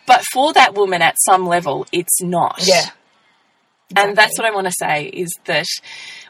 But 0.06 0.22
for 0.32 0.54
that 0.54 0.74
woman 0.74 1.02
at 1.02 1.16
some 1.26 1.46
level, 1.46 1.86
it's 1.92 2.22
not. 2.22 2.60
yeah. 2.66 2.86
And 3.96 4.16
that's 4.16 4.38
what 4.38 4.46
I 4.46 4.50
want 4.54 4.66
to 4.66 4.72
say 4.80 5.04
is 5.04 5.30
that 5.44 5.66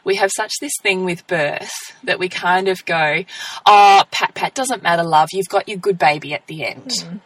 we 0.03 0.15
have 0.17 0.29
such 0.35 0.51
this 0.59 0.73
thing 0.83 1.03
with 1.05 1.25
birth 1.25 1.71
that 2.03 2.19
we 2.19 2.27
kind 2.29 2.67
of 2.67 2.85
go, 2.85 3.23
oh, 3.65 4.03
pat, 4.11 4.35
pat, 4.35 4.53
doesn't 4.53 4.83
matter, 4.83 5.03
love. 5.03 5.29
You've 5.31 5.47
got 5.49 5.67
your 5.69 5.77
good 5.77 5.97
baby 5.97 6.33
at 6.33 6.45
the 6.47 6.65
end. 6.65 6.91
Hmm. 6.91 7.17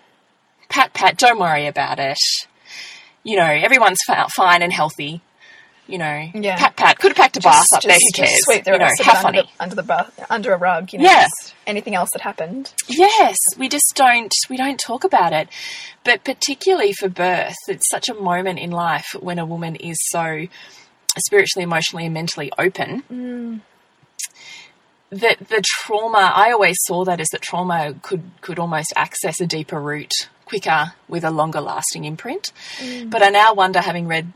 Pat, 0.70 0.94
pat, 0.94 1.18
don't 1.18 1.40
worry 1.40 1.66
about 1.66 2.00
it. 2.00 2.20
You 3.24 3.36
know, 3.38 3.44
everyone's 3.48 4.00
fine 4.30 4.62
and 4.62 4.72
healthy. 4.72 5.22
You 5.90 5.98
know, 5.98 6.30
Yeah. 6.36 6.58
pat 6.58 6.76
pat. 6.76 7.00
Could 7.00 7.10
have 7.12 7.18
packed 7.18 7.38
a 7.38 7.42
bath 7.42 7.66
up 7.76 7.82
there. 7.82 7.98
Who 8.00 8.12
cares? 8.14 8.46
sweep 8.46 8.64
the 8.64 8.72
you 8.74 8.78
know, 8.78 8.86
rest 8.86 9.00
of 9.00 9.06
how 9.08 9.20
it 9.20 9.26
under 9.26 9.42
the, 9.42 9.48
under 9.60 9.76
the 9.76 9.84
bath, 9.84 10.26
under 10.30 10.54
a 10.54 10.58
rug. 10.58 10.94
You 10.94 11.00
know, 11.00 11.06
Yeah. 11.06 11.28
anything 11.66 11.96
else 11.96 12.10
that 12.14 12.22
happened. 12.22 12.74
Yes, 12.88 13.36
we 13.58 13.68
just 13.70 13.94
don't 13.96 14.34
we 14.50 14.58
don't 14.58 14.80
talk 14.80 15.04
about 15.04 15.34
it. 15.34 15.50
But 16.04 16.24
particularly 16.24 16.94
for 16.94 17.10
birth, 17.10 17.56
it's 17.68 17.90
such 17.90 18.08
a 18.08 18.14
moment 18.14 18.60
in 18.60 18.72
life 18.72 19.08
when 19.20 19.40
a 19.40 19.46
woman 19.46 19.76
is 19.76 19.98
so 20.10 20.46
spiritually, 21.18 21.64
emotionally, 21.64 22.06
and 22.06 22.14
mentally 22.14 22.52
open. 22.58 23.04
Mm. 23.12 23.62
That 25.12 25.40
the 25.50 25.64
trauma, 25.66 26.32
I 26.36 26.52
always 26.52 26.78
saw 26.84 27.04
that 27.06 27.20
as 27.20 27.30
that 27.30 27.42
trauma 27.42 27.96
could 28.04 28.30
could 28.42 28.60
almost 28.60 28.94
access 28.96 29.42
a 29.42 29.48
deeper 29.48 29.82
root 29.82 30.12
quicker 30.50 30.94
with 31.08 31.24
a 31.24 31.32
longer 31.32 31.62
lasting 31.62 32.04
imprint. 32.06 32.52
Mm. 32.80 33.10
But 33.10 33.24
I 33.24 33.30
now 33.30 33.54
wonder, 33.54 33.80
having 33.80 34.08
read 34.08 34.34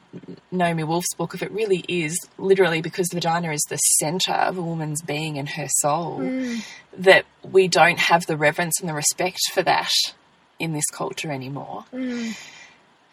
Naomi 0.52 0.84
Wolf's 0.84 1.14
book, 1.16 1.34
if 1.34 1.44
it 1.44 1.52
really 1.52 1.84
is 1.88 2.18
literally 2.38 2.82
because 2.82 3.08
the 3.08 3.16
vagina 3.16 3.52
is 3.52 3.64
the 3.70 3.78
center 3.78 4.32
of 4.32 4.58
a 4.58 4.62
woman's 4.62 5.02
being 5.02 5.38
and 5.38 5.50
her 5.50 5.68
soul, 5.68 6.20
mm. 6.20 6.64
that 6.98 7.26
we 7.44 7.68
don't 7.68 8.00
have 8.00 8.26
the 8.28 8.38
reverence 8.38 8.80
and 8.80 8.88
the 8.88 8.94
respect 8.94 9.40
for 9.52 9.64
that 9.64 9.92
in 10.60 10.74
this 10.74 10.86
culture 10.94 11.32
anymore. 11.32 11.86
Mm. 11.92 12.38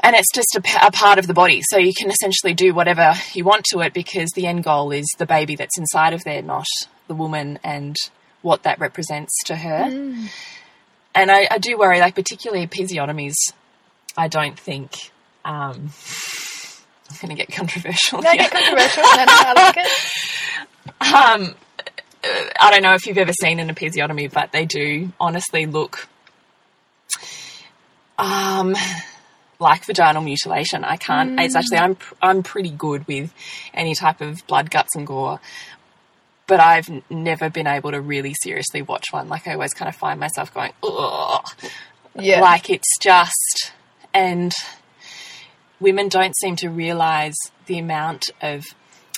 And 0.02 0.16
it's 0.16 0.32
just 0.32 0.56
a, 0.56 0.86
a 0.86 0.90
part 0.90 1.18
of 1.18 1.26
the 1.26 1.34
body, 1.34 1.60
so 1.62 1.76
you 1.76 1.92
can 1.92 2.10
essentially 2.10 2.54
do 2.54 2.72
whatever 2.72 3.14
you 3.34 3.44
want 3.44 3.64
to 3.66 3.80
it 3.80 3.92
because 3.92 4.30
the 4.30 4.46
end 4.46 4.64
goal 4.64 4.92
is 4.92 5.06
the 5.18 5.26
baby 5.26 5.56
that's 5.56 5.78
inside 5.78 6.12
of 6.12 6.24
there, 6.24 6.42
not 6.42 6.66
the 7.08 7.14
woman 7.14 7.58
and 7.64 7.96
what 8.42 8.62
that 8.62 8.78
represents 8.78 9.32
to 9.44 9.56
her. 9.56 9.90
And 11.14 11.30
I, 11.30 11.48
I 11.50 11.58
do 11.58 11.76
worry, 11.78 12.00
like 12.00 12.14
particularly 12.14 12.66
episiotomies. 12.66 13.34
I 14.16 14.28
don't 14.28 14.58
think. 14.58 15.10
Um, 15.44 15.90
I'm 17.10 17.16
going 17.20 17.30
to 17.30 17.34
get 17.34 17.50
controversial. 17.52 18.22
No, 18.22 18.30
here. 18.30 18.42
get 18.42 18.50
controversial. 18.50 19.02
no, 19.02 19.24
no, 19.24 19.24
I 19.28 19.52
like 19.56 19.76
it. 19.76 19.86
Um, 21.00 21.54
I 22.22 22.70
don't 22.70 22.82
know 22.82 22.94
if 22.94 23.06
you've 23.06 23.16
ever 23.16 23.32
seen 23.32 23.58
an 23.58 23.68
episiotomy, 23.68 24.30
but 24.30 24.52
they 24.52 24.66
do 24.66 25.12
honestly 25.18 25.64
look 25.64 26.08
um, 28.18 28.76
like 29.58 29.84
vaginal 29.84 30.22
mutilation. 30.22 30.84
I 30.84 30.96
can't. 30.96 31.40
It's 31.40 31.56
actually 31.56 31.78
I'm 31.78 31.96
I'm 32.20 32.42
pretty 32.42 32.70
good 32.70 33.06
with 33.06 33.32
any 33.72 33.94
type 33.94 34.20
of 34.20 34.46
blood, 34.46 34.70
guts, 34.70 34.94
and 34.94 35.06
gore. 35.06 35.40
But 36.50 36.58
I've 36.58 36.90
never 37.08 37.48
been 37.48 37.68
able 37.68 37.92
to 37.92 38.00
really 38.00 38.34
seriously 38.34 38.82
watch 38.82 39.12
one. 39.12 39.28
Like 39.28 39.46
I 39.46 39.52
always 39.52 39.72
kind 39.72 39.88
of 39.88 39.94
find 39.94 40.18
myself 40.18 40.52
going, 40.52 40.72
ugh. 40.82 41.48
Yeah. 42.18 42.40
Like 42.40 42.68
it's 42.68 42.98
just, 43.00 43.72
and 44.12 44.52
women 45.78 46.08
don't 46.08 46.36
seem 46.36 46.56
to 46.56 46.68
realize 46.68 47.36
the 47.66 47.78
amount 47.78 48.30
of 48.42 48.64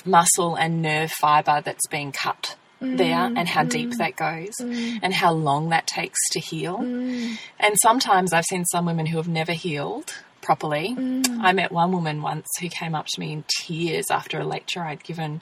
muscle 0.05 0.53
and 0.53 0.83
nerve 0.83 1.11
fiber 1.11 1.59
that's 1.65 1.87
being 1.87 2.11
cut 2.11 2.55
there 2.79 3.15
mm, 3.15 3.35
and 3.35 3.47
how 3.47 3.63
deep 3.63 3.89
mm, 3.89 3.97
that 3.97 4.15
goes 4.15 4.53
mm. 4.61 4.99
and 5.01 5.11
how 5.11 5.31
long 5.31 5.69
that 5.69 5.87
takes 5.87 6.19
to 6.33 6.39
heal. 6.39 6.77
And 6.81 7.75
sometimes 7.81 8.31
I've 8.31 8.45
seen 8.45 8.65
some 8.65 8.85
women 8.85 9.07
who 9.07 9.17
have 9.17 9.27
never 9.27 9.53
healed 9.53 10.13
properly. 10.41 10.95
I 11.41 11.51
met 11.53 11.71
one 11.71 11.91
woman 11.93 12.21
once 12.21 12.47
who 12.61 12.69
came 12.69 12.93
up 12.93 13.07
to 13.07 13.19
me 13.19 13.31
in 13.33 13.43
tears 13.47 14.11
after 14.11 14.39
a 14.39 14.45
lecture 14.45 14.81
I'd 14.81 15.03
given. 15.03 15.41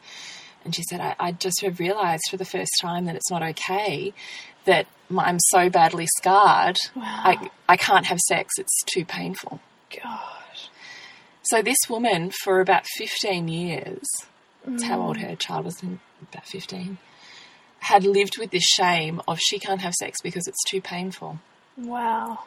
And 0.64 0.76
she 0.76 0.84
said, 0.84 1.00
I, 1.00 1.16
I 1.20 1.32
just 1.32 1.62
have 1.62 1.80
realized 1.80 2.24
for 2.30 2.38
the 2.38 2.46
first 2.46 2.72
time 2.82 3.06
that 3.06 3.16
it's 3.16 3.32
not 3.32 3.42
okay 3.44 4.14
that 4.66 4.88
my- 5.10 5.26
I'm 5.26 5.40
so 5.40 5.70
badly 5.70 6.08
scarred. 6.18 6.78
I, 6.96 7.50
I 7.68 7.78
can't 7.78 8.06
have 8.06 8.20
sex. 8.20 8.54
It's 8.58 8.84
too 8.86 9.06
painful. 9.06 9.60
Gosh. 9.90 10.70
So 11.44 11.62
this 11.62 11.78
woman, 11.90 12.32
for 12.44 12.62
about 12.62 12.86
15 12.98 13.48
years, 13.48 14.06
that's 14.66 14.84
how 14.84 15.02
old 15.02 15.18
mm. 15.18 15.28
her 15.30 15.36
child 15.36 15.66
was, 15.66 15.82
about 15.82 16.46
15, 16.46 16.98
had 17.80 18.04
lived 18.04 18.38
with 18.38 18.52
this 18.52 18.64
shame 18.64 19.22
of 19.28 19.40
she 19.40 19.58
can't 19.58 19.82
have 19.82 19.94
sex 19.94 20.20
because 20.22 20.48
it's 20.48 20.64
too 20.70 20.82
painful. 20.82 21.40
Wow. 21.78 22.44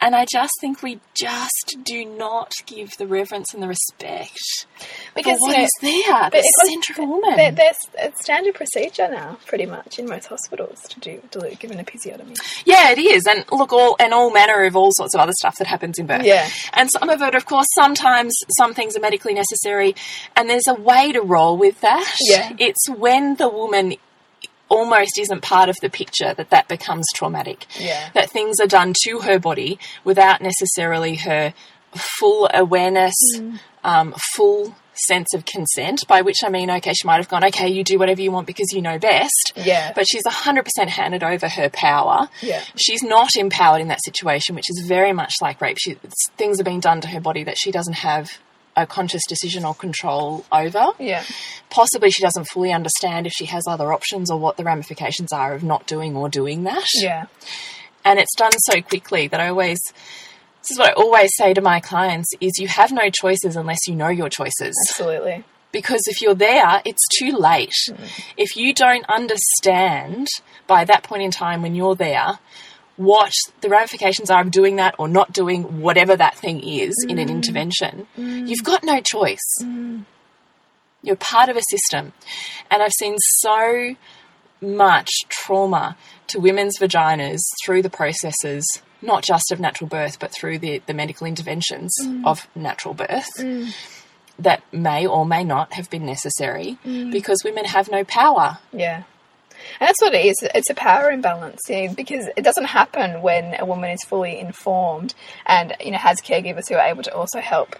And 0.00 0.14
I 0.14 0.26
just 0.30 0.52
think 0.60 0.82
we 0.82 1.00
just 1.14 1.76
do 1.82 2.04
not 2.04 2.52
give 2.66 2.90
the 2.98 3.06
reverence 3.06 3.52
and 3.52 3.60
the 3.62 3.66
respect 3.66 4.38
Because 5.14 5.38
what 5.40 5.50
you 5.52 5.56
know, 5.58 5.62
is 5.64 5.70
there, 5.80 5.90
the 6.24 6.30
but 6.30 6.34
it 6.34 6.44
was- 6.62 6.68
centre 6.70 6.92
of 6.92 6.98
a 7.00 7.04
woman. 7.04 7.36
there- 7.36 7.50
there's 7.50 7.76
it's 7.98 8.20
standard 8.22 8.54
procedure 8.54 9.08
now, 9.08 9.38
pretty 9.46 9.66
much 9.66 9.98
in 9.98 10.06
most 10.08 10.26
hospitals 10.26 10.80
to 10.90 11.00
do 11.00 11.20
to 11.32 11.56
give 11.58 11.70
an 11.72 11.84
episiotomy. 11.84 12.36
Yeah, 12.64 12.90
it 12.92 12.98
is, 12.98 13.26
and 13.26 13.44
look, 13.50 13.72
all 13.72 13.96
and 13.98 14.14
all 14.14 14.30
manner 14.30 14.64
of 14.64 14.76
all 14.76 14.90
sorts 14.92 15.14
of 15.14 15.20
other 15.20 15.32
stuff 15.32 15.56
that 15.58 15.66
happens 15.66 15.98
in 15.98 16.06
birth. 16.06 16.24
Yeah. 16.24 16.48
and 16.74 16.88
some 16.90 17.08
of 17.08 17.20
it, 17.22 17.34
of 17.34 17.46
course, 17.46 17.66
sometimes 17.74 18.34
some 18.56 18.74
things 18.74 18.96
are 18.96 19.00
medically 19.00 19.34
necessary, 19.34 19.94
and 20.36 20.48
there's 20.48 20.68
a 20.68 20.74
way 20.74 21.10
to 21.12 21.20
roll 21.20 21.56
with 21.56 21.80
that. 21.80 22.14
Yeah. 22.20 22.52
it's 22.58 22.88
when 22.88 23.34
the 23.36 23.48
woman 23.48 23.94
almost 24.68 25.18
isn't 25.18 25.42
part 25.42 25.68
of 25.68 25.76
the 25.82 25.88
picture 25.90 26.34
that 26.34 26.50
that 26.50 26.68
becomes 26.68 27.06
traumatic. 27.14 27.66
Yeah. 27.78 28.10
that 28.14 28.30
things 28.30 28.60
are 28.60 28.66
done 28.66 28.92
to 29.04 29.20
her 29.20 29.38
body 29.38 29.78
without 30.04 30.40
necessarily 30.42 31.16
her 31.16 31.54
full 31.94 32.48
awareness, 32.52 33.14
Mm. 33.36 33.58
um, 33.84 34.14
full 34.34 34.74
sense 35.06 35.32
of 35.32 35.44
consent. 35.44 36.06
By 36.08 36.22
which 36.22 36.38
I 36.44 36.48
mean, 36.48 36.70
okay, 36.70 36.92
she 36.92 37.06
might 37.06 37.16
have 37.18 37.28
gone, 37.28 37.44
okay, 37.44 37.68
you 37.68 37.84
do 37.84 37.98
whatever 37.98 38.20
you 38.20 38.32
want 38.32 38.46
because 38.48 38.72
you 38.72 38.82
know 38.82 38.98
best. 38.98 39.52
Yeah. 39.56 39.92
But 39.94 40.06
she's 40.08 40.24
100% 40.24 40.88
handed 40.88 41.22
over 41.22 41.48
her 41.48 41.68
power. 41.70 42.28
Yeah. 42.42 42.62
She's 42.76 43.02
not 43.02 43.36
empowered 43.36 43.80
in 43.80 43.88
that 43.88 44.02
situation, 44.04 44.54
which 44.56 44.68
is 44.68 44.84
very 44.86 45.12
much 45.12 45.34
like 45.40 45.60
rape. 45.60 45.78
She, 45.80 45.96
things 46.36 46.60
are 46.60 46.64
being 46.64 46.80
done 46.80 47.00
to 47.02 47.08
her 47.08 47.20
body 47.20 47.44
that 47.44 47.56
she 47.58 47.70
doesn't 47.70 47.94
have 47.94 48.38
a 48.82 48.86
conscious 48.86 49.26
decision 49.26 49.64
or 49.64 49.74
control 49.74 50.44
over. 50.52 50.92
Yeah. 50.98 51.24
Possibly 51.68 52.10
she 52.10 52.22
doesn't 52.22 52.44
fully 52.44 52.72
understand 52.72 53.26
if 53.26 53.32
she 53.32 53.46
has 53.46 53.64
other 53.66 53.92
options 53.92 54.30
or 54.30 54.38
what 54.38 54.56
the 54.56 54.64
ramifications 54.64 55.32
are 55.32 55.52
of 55.54 55.62
not 55.62 55.86
doing 55.86 56.16
or 56.16 56.28
doing 56.28 56.64
that 56.64 56.86
Yeah. 56.94 57.26
and 58.04 58.18
it's 58.18 58.34
done 58.36 58.52
so 58.58 58.80
quickly 58.80 59.26
that 59.28 59.40
I 59.40 59.48
always 59.48 59.80
this 60.62 60.70
is 60.72 60.78
what 60.78 60.90
I 60.90 60.92
always 60.92 61.30
say 61.36 61.54
to 61.54 61.60
my 61.60 61.80
clients 61.80 62.28
is 62.40 62.58
you 62.58 62.68
have 62.68 62.92
no 62.92 63.10
choices 63.10 63.56
unless 63.56 63.86
you 63.88 63.94
know 63.94 64.08
your 64.08 64.28
choices 64.28 64.74
Absolutely. 64.90 65.44
because 65.72 66.02
if 66.06 66.22
you're 66.22 66.34
there 66.34 66.80
it's 66.84 67.06
too 67.18 67.32
late 67.32 67.74
mm. 67.90 67.96
if 68.36 68.56
you 68.56 68.72
don't 68.74 69.04
understand 69.08 70.28
by 70.66 70.84
that 70.84 71.02
point 71.02 71.22
in 71.22 71.30
time 71.30 71.62
when 71.62 71.74
you're 71.74 71.96
there 71.96 72.38
what 72.98 73.32
the 73.60 73.68
ramifications 73.68 74.28
are 74.28 74.42
of 74.42 74.50
doing 74.50 74.76
that 74.76 74.94
or 74.98 75.08
not 75.08 75.32
doing 75.32 75.80
whatever 75.80 76.16
that 76.16 76.36
thing 76.36 76.60
is 76.60 76.94
in 77.08 77.18
an 77.18 77.28
mm. 77.28 77.30
intervention. 77.30 78.06
Mm. 78.18 78.48
You've 78.48 78.64
got 78.64 78.82
no 78.82 79.00
choice. 79.00 79.62
Mm. 79.62 80.04
You're 81.02 81.16
part 81.16 81.48
of 81.48 81.56
a 81.56 81.62
system. 81.62 82.12
And 82.70 82.82
I've 82.82 82.92
seen 82.92 83.14
so 83.18 83.94
much 84.60 85.08
trauma 85.28 85.96
to 86.26 86.40
women's 86.40 86.76
vaginas 86.78 87.38
through 87.64 87.82
the 87.82 87.90
processes, 87.90 88.66
not 89.00 89.22
just 89.22 89.52
of 89.52 89.60
natural 89.60 89.88
birth, 89.88 90.18
but 90.18 90.32
through 90.34 90.58
the, 90.58 90.82
the 90.86 90.92
medical 90.92 91.24
interventions 91.24 91.94
of 92.24 92.48
natural 92.56 92.94
birth 92.94 93.30
that 94.40 94.62
may 94.72 95.06
or 95.06 95.24
may 95.24 95.44
not 95.44 95.72
have 95.74 95.88
been 95.90 96.04
necessary 96.04 96.78
because 96.84 97.42
women 97.44 97.64
have 97.64 97.90
no 97.90 98.04
power. 98.04 98.58
Yeah. 98.72 99.04
And 99.80 99.88
that's 99.88 100.00
what 100.00 100.14
it 100.14 100.24
is. 100.24 100.36
It's 100.54 100.70
a 100.70 100.74
power 100.74 101.10
imbalance, 101.10 101.60
know, 101.68 101.94
because 101.94 102.28
it 102.36 102.42
doesn't 102.42 102.64
happen 102.64 103.22
when 103.22 103.56
a 103.58 103.64
woman 103.64 103.90
is 103.90 104.02
fully 104.04 104.38
informed 104.38 105.14
and 105.46 105.74
you 105.80 105.90
know 105.90 105.98
has 105.98 106.20
caregivers 106.20 106.68
who 106.68 106.74
are 106.74 106.86
able 106.86 107.02
to 107.02 107.14
also 107.14 107.40
help, 107.40 107.76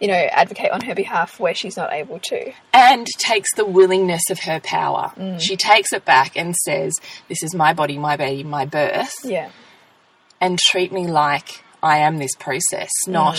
you 0.00 0.08
know, 0.08 0.14
advocate 0.14 0.70
on 0.70 0.80
her 0.82 0.94
behalf 0.94 1.38
where 1.40 1.54
she's 1.54 1.76
not 1.76 1.92
able 1.92 2.18
to. 2.20 2.52
And 2.72 3.06
takes 3.18 3.54
the 3.54 3.64
willingness 3.64 4.30
of 4.30 4.40
her 4.40 4.60
power. 4.60 5.12
Mm. 5.16 5.40
She 5.40 5.56
takes 5.56 5.92
it 5.92 6.04
back 6.04 6.36
and 6.36 6.54
says, 6.56 6.92
This 7.28 7.42
is 7.42 7.54
my 7.54 7.72
body, 7.72 7.98
my 7.98 8.16
baby, 8.16 8.44
my 8.44 8.64
birth, 8.64 9.14
Yeah. 9.24 9.50
and 10.40 10.58
treat 10.58 10.92
me 10.92 11.06
like 11.06 11.62
I 11.82 11.98
am 11.98 12.18
this 12.18 12.34
process, 12.36 12.90
mm. 13.06 13.12
not 13.12 13.38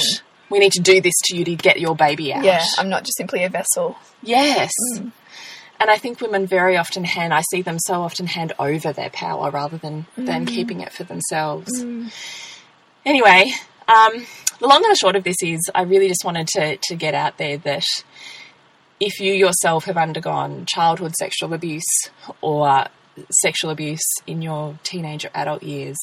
we 0.54 0.60
need 0.60 0.74
to 0.74 0.82
do 0.82 1.02
this 1.02 1.16
to 1.26 1.36
you 1.36 1.44
to 1.46 1.56
get 1.56 1.80
your 1.80 1.96
baby 1.96 2.32
out. 2.32 2.44
Yeah. 2.44 2.64
I'm 2.78 2.88
not 2.88 3.04
just 3.04 3.18
simply 3.18 3.44
a 3.44 3.50
vessel. 3.50 3.98
Yes. 4.22 4.72
Mm. 4.96 5.12
And 5.80 5.90
I 5.90 5.98
think 5.98 6.22
women 6.22 6.48
very 6.48 6.78
often 6.78 7.04
hand, 7.04 7.34
I 7.34 7.42
see 7.52 7.62
them 7.62 7.78
so 7.80 8.04
often 8.04 8.28
hand 8.28 8.54
over 8.58 8.94
their 8.94 9.10
power 9.10 9.52
rather 9.52 9.78
than, 9.78 10.06
than 10.18 10.46
keeping 10.46 10.80
it 10.82 10.94
for 10.94 11.04
themselves. 11.04 11.84
Anyway, 13.06 13.52
um, 13.88 14.26
the 14.60 14.68
long 14.68 14.84
and 14.84 14.92
the 14.92 14.96
short 14.96 15.16
of 15.16 15.24
this 15.26 15.36
is 15.44 15.60
I 15.76 15.82
really 15.84 16.08
just 16.08 16.24
wanted 16.24 16.48
to, 16.50 16.78
to 16.78 16.96
get 16.96 17.14
out 17.14 17.38
there 17.38 17.58
that 17.58 17.84
if 19.00 19.20
you 19.20 19.34
yourself 19.34 19.86
have 19.86 19.98
undergone 19.98 20.66
childhood 20.66 21.16
sexual 21.16 21.54
abuse 21.54 22.10
or 22.40 22.86
sexual 23.42 23.70
abuse 23.70 24.08
in 24.26 24.42
your 24.42 24.80
teenage 24.84 25.26
or 25.26 25.32
adult 25.34 25.64
years, 25.64 25.98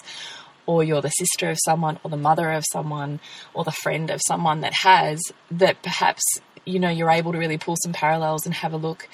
or 0.66 0.84
you're 0.84 1.00
the 1.00 1.08
sister 1.08 1.50
of 1.50 1.58
someone, 1.64 1.98
or 2.04 2.10
the 2.10 2.16
mother 2.16 2.52
of 2.52 2.64
someone, 2.70 3.18
or 3.54 3.64
the 3.64 3.72
friend 3.72 4.10
of 4.10 4.20
someone 4.26 4.60
that 4.60 4.74
has, 4.74 5.20
that 5.50 5.82
perhaps 5.82 6.22
you 6.66 6.78
know 6.78 6.90
you're 6.90 7.10
able 7.10 7.32
to 7.32 7.38
really 7.38 7.58
pull 7.58 7.76
some 7.82 7.92
parallels 7.92 8.44
and 8.44 8.54
have 8.54 8.72
a 8.72 8.76
look 8.76 9.08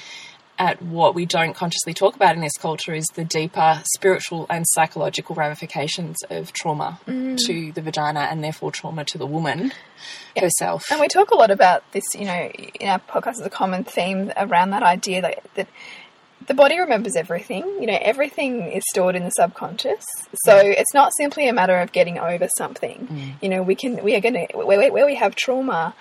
at 0.59 0.81
what 0.83 1.14
we 1.14 1.27
don't 1.27 1.55
consciously 1.55 1.95
talk 1.95 2.16
about 2.16 2.35
in 2.35 2.40
this 2.40 2.57
culture 2.57 2.95
is 2.95 3.07
the 3.14 3.25
deeper 3.25 3.83
spiritual 3.95 4.47
and 4.49 4.64
psychological 4.69 5.35
ramifications 5.35 6.16
of 6.31 6.53
trauma 6.53 6.99
mm. 7.07 7.37
to 7.47 7.73
the 7.73 7.83
vagina 7.83 8.21
and 8.21 8.42
therefore 8.42 8.71
trauma 8.71 9.05
to 9.05 9.19
the 9.19 9.27
woman 9.27 9.73
herself. 10.37 10.90
And 10.90 11.01
we 11.01 11.09
talk 11.09 11.31
a 11.31 11.37
lot 11.37 11.51
about 11.51 11.90
this, 11.92 12.05
you 12.14 12.25
know, 12.25 12.51
in 12.81 12.88
our 12.88 12.99
podcast 12.99 13.40
as 13.40 13.47
a 13.47 13.51
common 13.51 13.85
theme 13.85 14.33
around 14.37 14.71
that 14.71 14.83
idea 14.83 15.23
that, 15.23 15.42
that 15.55 15.69
the 16.47 16.55
body 16.55 16.79
remembers 16.79 17.16
everything. 17.16 17.64
You 17.81 17.87
know, 17.87 17.99
everything 18.01 18.71
is 18.71 18.85
stored 18.90 19.16
in 19.16 19.25
the 19.25 19.31
subconscious. 19.31 20.05
So 20.45 20.57
it's 20.57 20.95
not 20.95 21.12
simply 21.16 21.49
a 21.49 21.53
matter 21.53 21.79
of 21.79 21.92
getting 21.92 22.19
over 22.19 22.49
something. 22.57 23.09
Mm. 23.11 23.42
You 23.42 23.49
know, 23.49 23.62
we 23.62 23.75
can, 23.75 24.03
we 24.03 24.14
are 24.14 24.21
going 24.21 24.35
to, 24.35 24.57
where, 24.57 24.92
where 24.92 25.07
we 25.07 25.16
have 25.16 25.35
trauma 25.35 25.95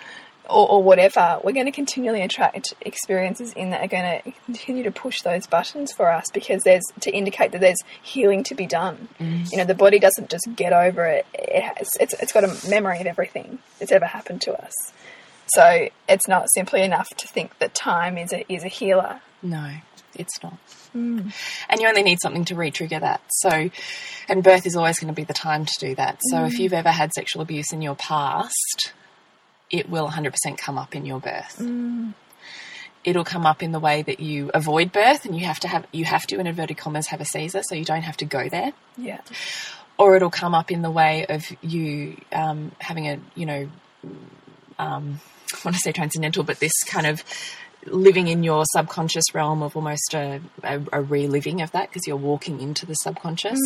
or, 0.49 0.69
or 0.69 0.83
whatever, 0.83 1.39
we're 1.43 1.53
going 1.53 1.65
to 1.65 1.71
continually 1.71 2.21
attract 2.21 2.73
experiences 2.81 3.53
in 3.53 3.71
that 3.71 3.81
are 3.81 3.87
going 3.87 4.21
to 4.21 4.31
continue 4.45 4.83
to 4.83 4.91
push 4.91 5.21
those 5.21 5.47
buttons 5.47 5.91
for 5.91 6.11
us 6.11 6.25
because 6.33 6.63
there's 6.63 6.83
to 7.01 7.11
indicate 7.11 7.51
that 7.51 7.61
there's 7.61 7.81
healing 8.01 8.43
to 8.43 8.55
be 8.55 8.65
done. 8.65 9.07
You 9.19 9.57
know, 9.57 9.65
the 9.65 9.75
body 9.75 9.99
doesn't 9.99 10.29
just 10.29 10.47
get 10.55 10.73
over 10.73 11.05
it. 11.05 11.25
It 11.33 11.63
has, 11.63 11.87
it's, 11.99 12.13
it's 12.13 12.31
got 12.31 12.43
a 12.43 12.69
memory 12.69 12.99
of 12.99 13.07
everything 13.07 13.59
that's 13.79 13.91
ever 13.91 14.05
happened 14.05 14.41
to 14.41 14.53
us. 14.53 14.73
So 15.47 15.89
it's 16.09 16.27
not 16.27 16.51
simply 16.53 16.81
enough 16.81 17.07
to 17.17 17.27
think 17.27 17.57
that 17.59 17.73
time 17.73 18.17
is 18.17 18.33
a, 18.33 18.51
is 18.51 18.63
a 18.63 18.67
healer. 18.67 19.21
No, 19.43 19.71
it's 20.15 20.41
not. 20.41 20.57
Mm. 20.95 21.33
And 21.69 21.81
you 21.81 21.87
only 21.87 22.03
need 22.03 22.19
something 22.21 22.45
to 22.45 22.55
re-trigger 22.55 22.99
that. 22.99 23.21
So, 23.29 23.69
and 24.27 24.43
birth 24.43 24.65
is 24.65 24.75
always 24.75 24.97
going 24.97 25.13
to 25.13 25.15
be 25.15 25.23
the 25.23 25.33
time 25.33 25.65
to 25.65 25.73
do 25.79 25.95
that. 25.95 26.19
So, 26.29 26.45
if 26.45 26.53
mm. 26.53 26.59
you've 26.59 26.73
ever 26.73 26.89
had 26.89 27.11
sexual 27.13 27.41
abuse 27.41 27.71
in 27.73 27.81
your 27.81 27.95
past, 27.95 28.93
it 29.75 29.89
will 29.89 30.07
100% 30.07 30.57
come 30.57 30.77
up 30.77 30.95
in 30.95 31.05
your 31.05 31.19
birth. 31.19 31.61
It'll 33.03 33.23
come 33.23 33.45
up 33.45 33.61
in 33.61 33.71
the 33.71 33.79
way 33.79 34.01
that 34.01 34.19
you 34.19 34.49
avoid 34.53 34.91
birth, 34.91 35.25
and 35.25 35.37
you 35.37 35.45
have 35.45 35.59
to 35.59 35.67
have 35.67 35.85
you 35.91 36.05
have 36.05 36.25
to 36.27 36.39
in 36.39 36.47
inverted 36.47 36.77
commas 36.77 37.07
have 37.07 37.21
a 37.21 37.25
Caesar, 37.25 37.61
so 37.61 37.75
you 37.75 37.85
don't 37.85 38.01
have 38.01 38.17
to 38.17 38.25
go 38.25 38.49
there. 38.49 38.73
Yeah. 38.97 39.21
Or 39.99 40.15
it'll 40.15 40.31
come 40.31 40.55
up 40.55 40.71
in 40.71 40.81
the 40.81 40.89
way 40.89 41.25
of 41.27 41.43
you 41.61 42.17
um, 42.31 42.71
having 42.79 43.07
a 43.07 43.19
you 43.35 43.45
know 43.45 43.69
um, 44.79 45.19
I 45.53 45.57
want 45.63 45.75
to 45.75 45.81
say 45.81 45.91
transcendental, 45.91 46.43
but 46.43 46.59
this 46.59 46.73
kind 46.87 47.05
of 47.05 47.23
living 47.85 48.27
in 48.27 48.43
your 48.43 48.63
subconscious 48.71 49.25
realm 49.33 49.61
of 49.61 49.75
almost 49.75 50.13
a, 50.13 50.41
a, 50.63 50.81
a 50.91 51.01
reliving 51.01 51.61
of 51.61 51.71
that 51.71 51.89
because 51.89 52.07
you're 52.07 52.15
walking 52.15 52.59
into 52.61 52.85
the 52.85 52.93
subconscious 52.95 53.59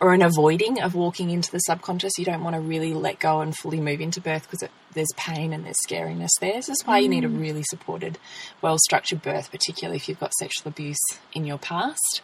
or 0.00 0.12
an 0.12 0.22
avoiding 0.22 0.80
of 0.80 0.94
walking 0.94 1.30
into 1.30 1.50
the 1.50 1.58
subconscious. 1.58 2.12
You 2.18 2.24
don't 2.24 2.42
want 2.42 2.54
to 2.54 2.60
really 2.60 2.94
let 2.94 3.18
go 3.18 3.40
and 3.40 3.56
fully 3.56 3.80
move 3.80 4.00
into 4.00 4.20
birth 4.20 4.48
because 4.50 4.68
there's 4.94 5.12
pain 5.16 5.52
and 5.52 5.64
there's 5.64 5.76
scariness 5.86 6.30
there. 6.40 6.54
This 6.54 6.68
is 6.68 6.82
why 6.84 6.98
you 6.98 7.08
need 7.08 7.24
a 7.24 7.28
really 7.28 7.62
supported, 7.64 8.18
well 8.60 8.78
structured 8.78 9.22
birth, 9.22 9.50
particularly 9.50 9.96
if 9.96 10.08
you've 10.08 10.20
got 10.20 10.34
sexual 10.34 10.68
abuse 10.68 11.00
in 11.32 11.44
your 11.44 11.58
past. 11.58 12.22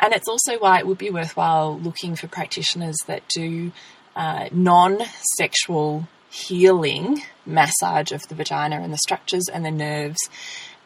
And 0.00 0.12
it's 0.12 0.28
also 0.28 0.58
why 0.58 0.78
it 0.78 0.86
would 0.86 0.98
be 0.98 1.10
worthwhile 1.10 1.78
looking 1.78 2.14
for 2.14 2.28
practitioners 2.28 2.96
that 3.06 3.22
do 3.28 3.72
uh, 4.14 4.48
non 4.52 4.98
sexual 5.36 6.08
healing 6.30 7.22
massage 7.46 8.12
of 8.12 8.26
the 8.28 8.34
vagina 8.34 8.80
and 8.80 8.92
the 8.92 8.98
structures 8.98 9.48
and 9.52 9.64
the 9.64 9.70
nerves 9.70 10.18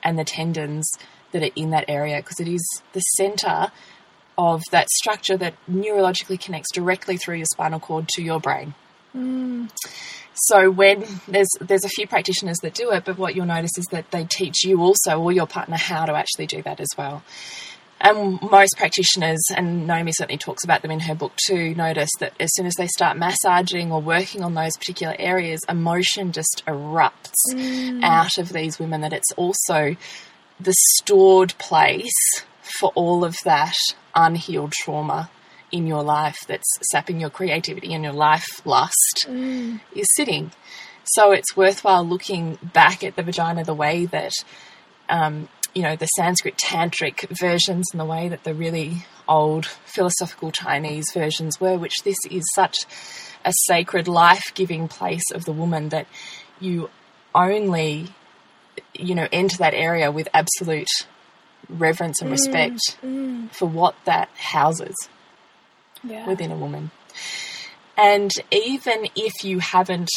and 0.02 0.18
the 0.18 0.24
tendons 0.24 0.90
that 1.32 1.42
are 1.42 1.50
in 1.56 1.70
that 1.70 1.84
area 1.88 2.18
because 2.18 2.40
it 2.40 2.48
is 2.48 2.62
the 2.92 3.00
center 3.00 3.72
of 4.38 4.62
that 4.70 4.88
structure 4.90 5.36
that 5.36 5.54
neurologically 5.70 6.40
connects 6.40 6.72
directly 6.72 7.16
through 7.16 7.36
your 7.36 7.46
spinal 7.46 7.80
cord 7.80 8.08
to 8.08 8.22
your 8.22 8.40
brain. 8.40 8.74
Hmm. 9.12 9.66
So 10.34 10.70
when 10.70 11.04
there's 11.28 11.50
there's 11.60 11.84
a 11.84 11.90
few 11.90 12.06
practitioners 12.06 12.56
that 12.62 12.74
do 12.74 12.90
it, 12.92 13.04
but 13.04 13.18
what 13.18 13.36
you'll 13.36 13.46
notice 13.46 13.76
is 13.76 13.84
that 13.90 14.10
they 14.10 14.24
teach 14.24 14.64
you 14.64 14.80
also 14.80 15.20
or 15.20 15.32
your 15.32 15.46
partner 15.46 15.76
how 15.76 16.06
to 16.06 16.14
actually 16.14 16.46
do 16.46 16.62
that 16.62 16.80
as 16.80 16.88
well. 16.96 17.22
And 18.04 18.42
most 18.42 18.76
practitioners, 18.76 19.40
and 19.56 19.86
Naomi 19.86 20.10
certainly 20.10 20.36
talks 20.36 20.64
about 20.64 20.82
them 20.82 20.90
in 20.90 20.98
her 21.00 21.14
book 21.14 21.32
too, 21.46 21.72
notice 21.76 22.10
that 22.18 22.32
as 22.40 22.52
soon 22.52 22.66
as 22.66 22.74
they 22.74 22.88
start 22.88 23.16
massaging 23.16 23.92
or 23.92 24.02
working 24.02 24.42
on 24.42 24.54
those 24.54 24.76
particular 24.76 25.14
areas, 25.20 25.60
emotion 25.68 26.32
just 26.32 26.64
erupts 26.66 27.30
out 28.02 28.38
of 28.38 28.52
these 28.52 28.80
women. 28.80 29.02
That 29.02 29.12
it's 29.12 29.30
also 29.36 29.96
the 30.58 30.74
stored 30.96 31.54
place 31.58 32.42
for 32.80 32.90
all 32.96 33.24
of 33.24 33.36
that 33.44 33.76
unhealed 34.16 34.72
trauma 34.72 35.30
in 35.70 35.86
your 35.86 36.02
life 36.02 36.38
that's 36.48 36.68
sapping 36.90 37.20
your 37.20 37.30
creativity 37.30 37.94
and 37.94 38.02
your 38.02 38.12
life 38.12 38.66
lust 38.66 39.26
is 39.94 40.08
sitting. 40.16 40.50
So 41.04 41.30
it's 41.30 41.56
worthwhile 41.56 42.04
looking 42.04 42.58
back 42.62 43.04
at 43.04 43.14
the 43.14 43.22
vagina 43.22 43.64
the 43.64 43.74
way 43.74 44.06
that 44.06 44.32
um, 45.08 45.48
you 45.74 45.82
know, 45.82 45.96
the 45.96 46.06
Sanskrit 46.06 46.56
tantric 46.56 47.28
versions 47.38 47.86
and 47.92 48.00
the 48.00 48.04
way 48.04 48.28
that 48.28 48.44
the 48.44 48.54
really 48.54 49.06
old 49.28 49.66
philosophical 49.66 50.50
Chinese 50.50 51.06
versions 51.12 51.60
were, 51.60 51.76
which 51.78 51.94
this 52.04 52.18
is 52.30 52.42
such 52.54 52.76
a 53.44 53.52
sacred, 53.66 54.08
life 54.08 54.52
giving 54.54 54.88
place 54.88 55.30
of 55.34 55.44
the 55.44 55.52
woman 55.52 55.88
that 55.88 56.06
you 56.60 56.90
only, 57.34 58.08
you 58.94 59.14
know, 59.14 59.26
enter 59.32 59.56
that 59.58 59.74
area 59.74 60.10
with 60.10 60.28
absolute 60.34 60.88
reverence 61.68 62.20
and 62.20 62.28
mm, 62.28 62.32
respect 62.32 62.80
mm. 63.02 63.50
for 63.50 63.66
what 63.66 63.94
that 64.04 64.28
houses 64.36 64.94
Yeah. 66.02 66.26
within 66.26 66.50
a 66.50 66.56
woman. 66.56 66.90
And 67.96 68.30
even 68.50 69.08
if 69.14 69.44
you 69.44 69.58
haven't 69.60 70.10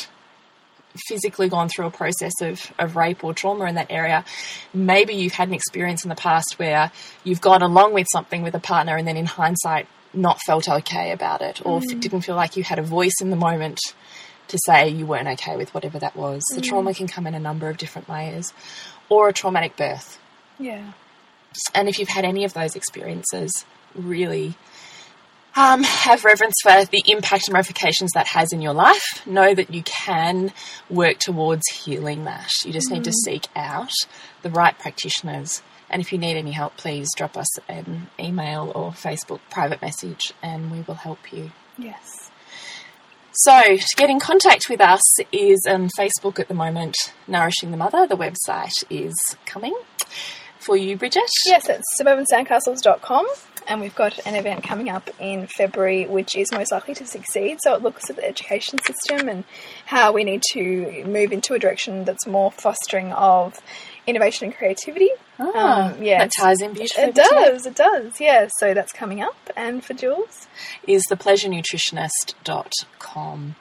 physically 1.07 1.49
gone 1.49 1.69
through 1.69 1.85
a 1.87 1.91
process 1.91 2.33
of, 2.41 2.71
of 2.79 2.95
rape 2.95 3.23
or 3.23 3.33
trauma 3.33 3.65
in 3.65 3.75
that 3.75 3.87
area, 3.89 4.23
maybe 4.73 5.13
you've 5.13 5.33
had 5.33 5.47
an 5.47 5.53
experience 5.53 6.03
in 6.03 6.09
the 6.09 6.15
past 6.15 6.55
where 6.57 6.91
you've 7.23 7.41
gone 7.41 7.61
along 7.61 7.93
with 7.93 8.07
something 8.11 8.41
with 8.41 8.55
a 8.55 8.59
partner 8.59 8.95
and 8.95 9.07
then 9.07 9.17
in 9.17 9.25
hindsight 9.25 9.87
not 10.13 10.39
felt 10.41 10.69
okay 10.69 11.11
about 11.11 11.41
it 11.41 11.65
or 11.65 11.77
f- 11.77 11.99
didn't 11.99 12.21
feel 12.21 12.35
like 12.35 12.55
you 12.55 12.63
had 12.63 12.79
a 12.79 12.83
voice 12.83 13.15
in 13.21 13.29
the 13.29 13.35
moment 13.35 13.79
to 14.47 14.57
say 14.65 14.87
you 14.89 15.05
weren't 15.05 15.27
okay 15.27 15.57
with 15.57 15.73
whatever 15.73 15.99
that 15.99 16.15
was. 16.15 16.43
The 16.53 16.61
trauma 16.61 16.91
mm. 16.91 16.95
can 16.95 17.07
come 17.07 17.27
in 17.27 17.33
a 17.33 17.39
number 17.39 17.69
of 17.69 17.77
different 17.77 18.07
layers 18.07 18.53
or 19.09 19.27
a 19.29 19.33
traumatic 19.33 19.75
birth. 19.75 20.19
Yeah. 20.59 20.93
And 21.73 21.89
if 21.89 21.99
you've 21.99 22.09
had 22.09 22.25
any 22.25 22.43
of 22.43 22.53
those 22.53 22.75
experiences, 22.75 23.65
really 23.95 24.55
um, 25.55 25.83
have 25.83 26.25
reverence 26.25 26.55
for 26.61 26.85
the 26.85 27.03
impact 27.07 27.47
and 27.47 27.53
ramifications 27.53 28.11
that 28.13 28.27
has 28.27 28.51
in 28.51 28.61
your 28.61 28.73
life. 28.73 29.25
Know 29.25 29.53
that 29.53 29.73
you 29.73 29.83
can 29.83 30.51
work 30.89 31.19
towards 31.19 31.63
healing 31.69 32.25
that. 32.25 32.49
You 32.65 32.73
just 32.73 32.91
need 32.91 33.05
to 33.05 33.13
seek 33.13 33.47
out 33.55 33.91
the 34.41 34.49
right 34.49 34.77
practitioners. 34.77 35.61
And 35.89 36.01
if 36.01 36.11
you 36.11 36.17
need 36.17 36.37
any 36.37 36.51
help, 36.51 36.77
please 36.77 37.07
drop 37.15 37.37
us 37.37 37.47
an 37.69 38.07
email 38.19 38.71
or 38.75 38.91
Facebook 38.91 39.39
private 39.49 39.81
message 39.81 40.33
and 40.41 40.71
we 40.71 40.81
will 40.81 40.95
help 40.95 41.31
you. 41.31 41.51
Yes. 41.77 42.31
So, 43.37 43.75
to 43.75 43.95
get 43.97 44.09
in 44.09 44.19
contact 44.19 44.69
with 44.69 44.79
us 44.79 45.01
is 45.31 45.65
on 45.67 45.89
Facebook 45.99 46.39
at 46.39 46.47
the 46.47 46.53
moment, 46.53 46.95
Nourishing 47.27 47.71
the 47.71 47.77
Mother. 47.77 48.07
The 48.07 48.15
website 48.15 48.83
is 48.89 49.13
coming 49.45 49.75
for 50.57 50.77
you, 50.77 50.95
Bridget. 50.95 51.29
Yes, 51.45 51.67
it's 51.67 51.83
suburbansandcastles.com, 51.99 53.25
and 53.67 53.81
we've 53.81 53.95
got 53.95 54.19
an 54.25 54.35
event 54.35 54.63
coming 54.63 54.89
up 54.89 55.09
in 55.19 55.47
February 55.47 56.05
which 56.05 56.35
is 56.35 56.51
most 56.51 56.71
likely 56.71 56.93
to 56.95 57.05
succeed. 57.05 57.57
So 57.61 57.73
it 57.75 57.81
looks 57.81 58.09
at 58.09 58.15
the 58.15 58.25
education 58.25 58.79
system 58.85 59.27
and 59.29 59.43
how 59.85 60.11
we 60.11 60.23
need 60.23 60.41
to 60.53 61.03
move 61.05 61.31
into 61.31 61.53
a 61.53 61.59
direction 61.59 62.05
that's 62.05 62.25
more 62.27 62.51
fostering 62.51 63.11
of 63.13 63.59
innovation 64.07 64.45
and 64.47 64.55
creativity. 64.55 65.09
Ah, 65.39 65.91
Um, 65.91 66.01
yeah, 66.03 66.19
that 66.19 66.31
ties 66.39 66.61
in 66.61 66.73
beautifully. 66.73 67.05
It 67.05 67.15
does, 67.15 67.65
it 67.65 67.75
does, 67.75 68.19
yeah. 68.21 68.47
So 68.59 68.73
that's 68.73 68.93
coming 68.93 69.21
up. 69.21 69.35
And 69.55 69.83
for 69.83 69.93
Jules? 69.93 70.47
Is 70.87 71.03
thepleasurenutritionist.com. 71.09 73.55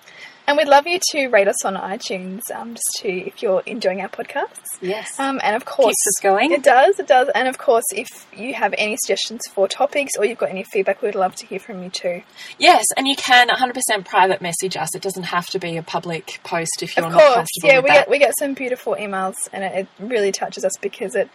And 0.47 0.59
we'd 0.59 0.69
love 0.69 0.87
you 0.87 1.01
to 1.13 1.29
rate 1.29 1.49
us 1.49 1.65
on 1.65 1.75
iTunes, 1.75 2.43
um, 2.55 2.75
just 2.75 2.89
to 2.99 3.09
if 3.09 3.43
you're 3.43 3.63
enjoying 3.65 4.03
our 4.03 4.11
podcasts. 4.11 4.61
Yes. 4.83 5.19
Um, 5.19 5.41
and 5.43 5.57
of 5.57 5.65
course, 5.65 5.87
Keeps 6.05 6.07
us 6.07 6.23
going. 6.23 6.53
It 6.53 6.63
does, 6.63 6.99
it 6.99 7.07
does. 7.07 7.29
And 7.35 7.49
of 7.49 7.57
course, 7.57 7.85
if 7.93 8.07
you 8.37 8.53
have 8.53 8.75
any 8.77 8.97
suggestions 8.99 9.41
for 9.55 9.67
topics 9.69 10.13
or 10.19 10.27
you've 10.27 10.37
got 10.39 10.51
any 10.51 10.63
feedback, 10.63 11.01
we'd 11.01 11.15
love 11.15 11.35
to 11.37 11.47
hear 11.47 11.59
from 11.59 11.83
you 11.83 11.89
too. 11.89 12.23
yes, 12.59 12.85
and 12.97 13.09
you 13.09 13.17
can 13.17 13.49
100% 13.49 14.05
private 14.05 14.43
message 14.43 14.77
us. 14.77 14.95
It 14.95 15.01
doesn't 15.01 15.23
have 15.25 15.47
to 15.49 15.59
be 15.59 15.79
a 15.79 15.83
public 15.83 16.41
post 16.45 16.83
if 16.83 16.95
you're 16.95 17.07
of 17.07 17.13
not 17.13 17.21
course, 17.23 17.35
comfortable 17.37 17.69
yeah, 17.69 17.81
we 17.81 17.89
that. 17.89 17.95
get 17.95 18.11
we 18.11 18.19
get 18.19 18.35
some 18.39 18.53
beautiful 18.53 18.97
emails, 18.97 19.37
and 19.53 19.65
it, 19.65 19.75
it 19.75 19.89
really 19.99 20.31
touches 20.33 20.63
us 20.65 20.73
because 20.83 21.15
it 21.15 21.31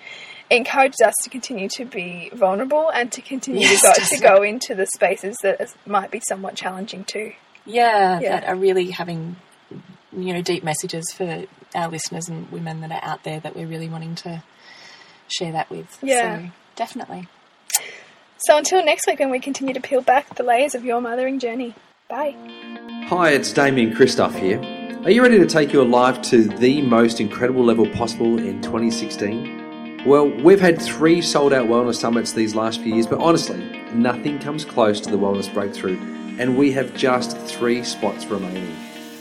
encourages 0.52 1.02
us 1.02 1.14
to 1.24 1.30
continue 1.32 1.68
to 1.70 1.86
be 1.86 2.30
vulnerable 2.34 2.90
and 2.90 3.12
to 3.14 3.22
continue 3.22 3.62
Yes, 3.62 3.82
to, 3.82 3.88
go, 4.02 4.16
to 4.16 4.38
go 4.38 4.44
into 4.44 4.76
the 4.76 4.86
spaces 4.96 5.36
that 5.42 5.60
is, 5.62 5.76
might 5.86 6.12
be 6.12 6.22
somewhat 6.28 6.56
challenging 6.56 7.04
too. 7.06 7.34
Yeah, 7.70 8.20
Yeah. 8.20 8.40
that 8.40 8.48
are 8.50 8.56
really 8.56 8.92
having, 8.92 9.36
you 10.12 10.34
know, 10.34 10.42
deep 10.42 10.64
messages 10.64 11.12
for 11.12 11.46
our 11.76 11.88
listeners 11.90 12.28
and 12.28 12.52
women 12.52 12.82
that 12.82 12.92
are 12.92 13.04
out 13.04 13.24
there 13.24 13.40
that 13.40 13.56
we're 13.56 13.68
really 13.68 13.88
wanting 13.90 14.16
to 14.16 14.44
share 15.28 15.52
that 15.52 15.70
with. 15.70 15.98
Yeah. 16.02 16.40
So, 16.40 16.52
definitely. 16.76 17.28
So 18.40 18.58
until 18.58 18.84
next 18.84 19.06
week, 19.06 19.20
when 19.20 19.30
we 19.30 19.40
continue 19.40 19.74
to 19.74 19.82
peel 19.82 20.02
back 20.02 20.36
the 20.36 20.44
layers 20.44 20.74
of 20.74 20.84
your 20.86 21.02
mothering 21.02 21.40
journey. 21.40 21.76
Bye. 22.10 22.36
Hi, 23.08 23.30
it's 23.32 23.52
Damian 23.54 23.94
Kristof 23.94 24.34
here. 24.34 24.60
Are 25.04 25.12
you 25.12 25.22
ready 25.22 25.38
to 25.38 25.46
take 25.46 25.72
your 25.72 25.86
life 25.86 26.22
to 26.24 26.44
the 26.44 26.82
most 26.82 27.20
incredible 27.22 27.64
level 27.64 27.88
possible 27.90 28.38
in 28.40 28.62
2016? 28.62 30.04
Well, 30.06 30.30
we've 30.30 30.62
had 30.62 30.82
three 30.82 31.22
sold 31.22 31.52
out 31.54 31.68
wellness 31.68 31.96
summits 31.96 32.32
these 32.32 32.56
last 32.56 32.82
few 32.82 32.94
years, 32.96 33.06
but 33.08 33.20
honestly, 33.20 33.58
nothing 33.94 34.40
comes 34.40 34.64
close 34.66 35.00
to 35.02 35.10
the 35.12 35.18
Wellness 35.18 35.54
Breakthrough, 35.54 35.98
and 36.40 36.58
we 36.58 36.72
have 36.72 36.96
just 36.96 37.38
three 37.38 37.84
spots 37.84 38.26
remaining. 38.26 38.76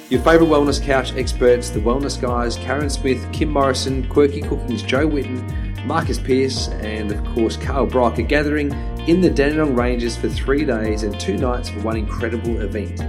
Your 0.09 0.23
favourite 0.23 0.51
wellness 0.51 0.83
couch 0.83 1.13
experts, 1.17 1.69
the 1.69 1.81
wellness 1.81 2.19
guys, 2.19 2.57
Karen 2.57 2.89
Smith, 2.89 3.31
Kim 3.33 3.51
Morrison, 3.51 4.09
Quirky 4.09 4.41
Cooking's 4.41 4.83
Jo 4.83 5.07
Whitton, 5.07 5.45
Marcus 5.87 6.19
Pierce, 6.19 6.69
and 6.69 7.13
of 7.13 7.23
course 7.35 7.59
Carl 7.59 7.87
Brock 7.87 8.19
are 8.19 8.23
gathering 8.23 8.73
in 9.07 9.21
the 9.21 9.29
Dandenong 9.29 9.75
Ranges 9.75 10.17
for 10.17 10.29
three 10.29 10.65
days 10.65 11.03
and 11.03 11.19
two 11.21 11.37
nights 11.37 11.69
for 11.69 11.81
one 11.81 11.97
incredible 11.97 12.61
event. 12.63 13.03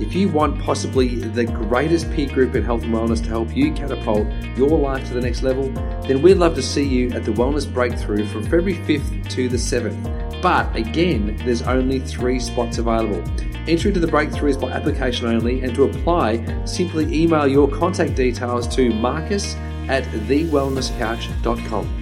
If 0.00 0.14
you 0.14 0.28
want 0.28 0.60
possibly 0.60 1.14
the 1.14 1.44
greatest 1.44 2.10
peer 2.10 2.28
group 2.28 2.56
in 2.56 2.64
health 2.64 2.82
and 2.82 2.92
wellness 2.92 3.22
to 3.22 3.28
help 3.28 3.54
you 3.54 3.72
catapult 3.72 4.26
your 4.56 4.76
life 4.76 5.06
to 5.06 5.14
the 5.14 5.20
next 5.20 5.42
level, 5.42 5.68
then 6.08 6.22
we'd 6.22 6.38
love 6.38 6.56
to 6.56 6.62
see 6.62 6.84
you 6.84 7.10
at 7.10 7.24
the 7.24 7.30
Wellness 7.30 7.72
Breakthrough 7.72 8.26
from 8.26 8.42
February 8.42 8.74
5th 8.74 9.28
to 9.30 9.48
the 9.48 9.56
7th. 9.56 10.21
But 10.42 10.74
again, 10.74 11.40
there's 11.44 11.62
only 11.62 12.00
three 12.00 12.40
spots 12.40 12.78
available. 12.78 13.22
Entry 13.68 13.92
to 13.92 14.00
the 14.00 14.08
breakthrough 14.08 14.50
is 14.50 14.56
by 14.56 14.72
application 14.72 15.28
only, 15.28 15.62
and 15.62 15.72
to 15.76 15.84
apply, 15.84 16.64
simply 16.64 17.04
email 17.14 17.46
your 17.46 17.68
contact 17.68 18.16
details 18.16 18.66
to 18.74 18.90
marcus 18.92 19.54
at 19.88 20.02
thewellnesscouch.com. 20.26 22.01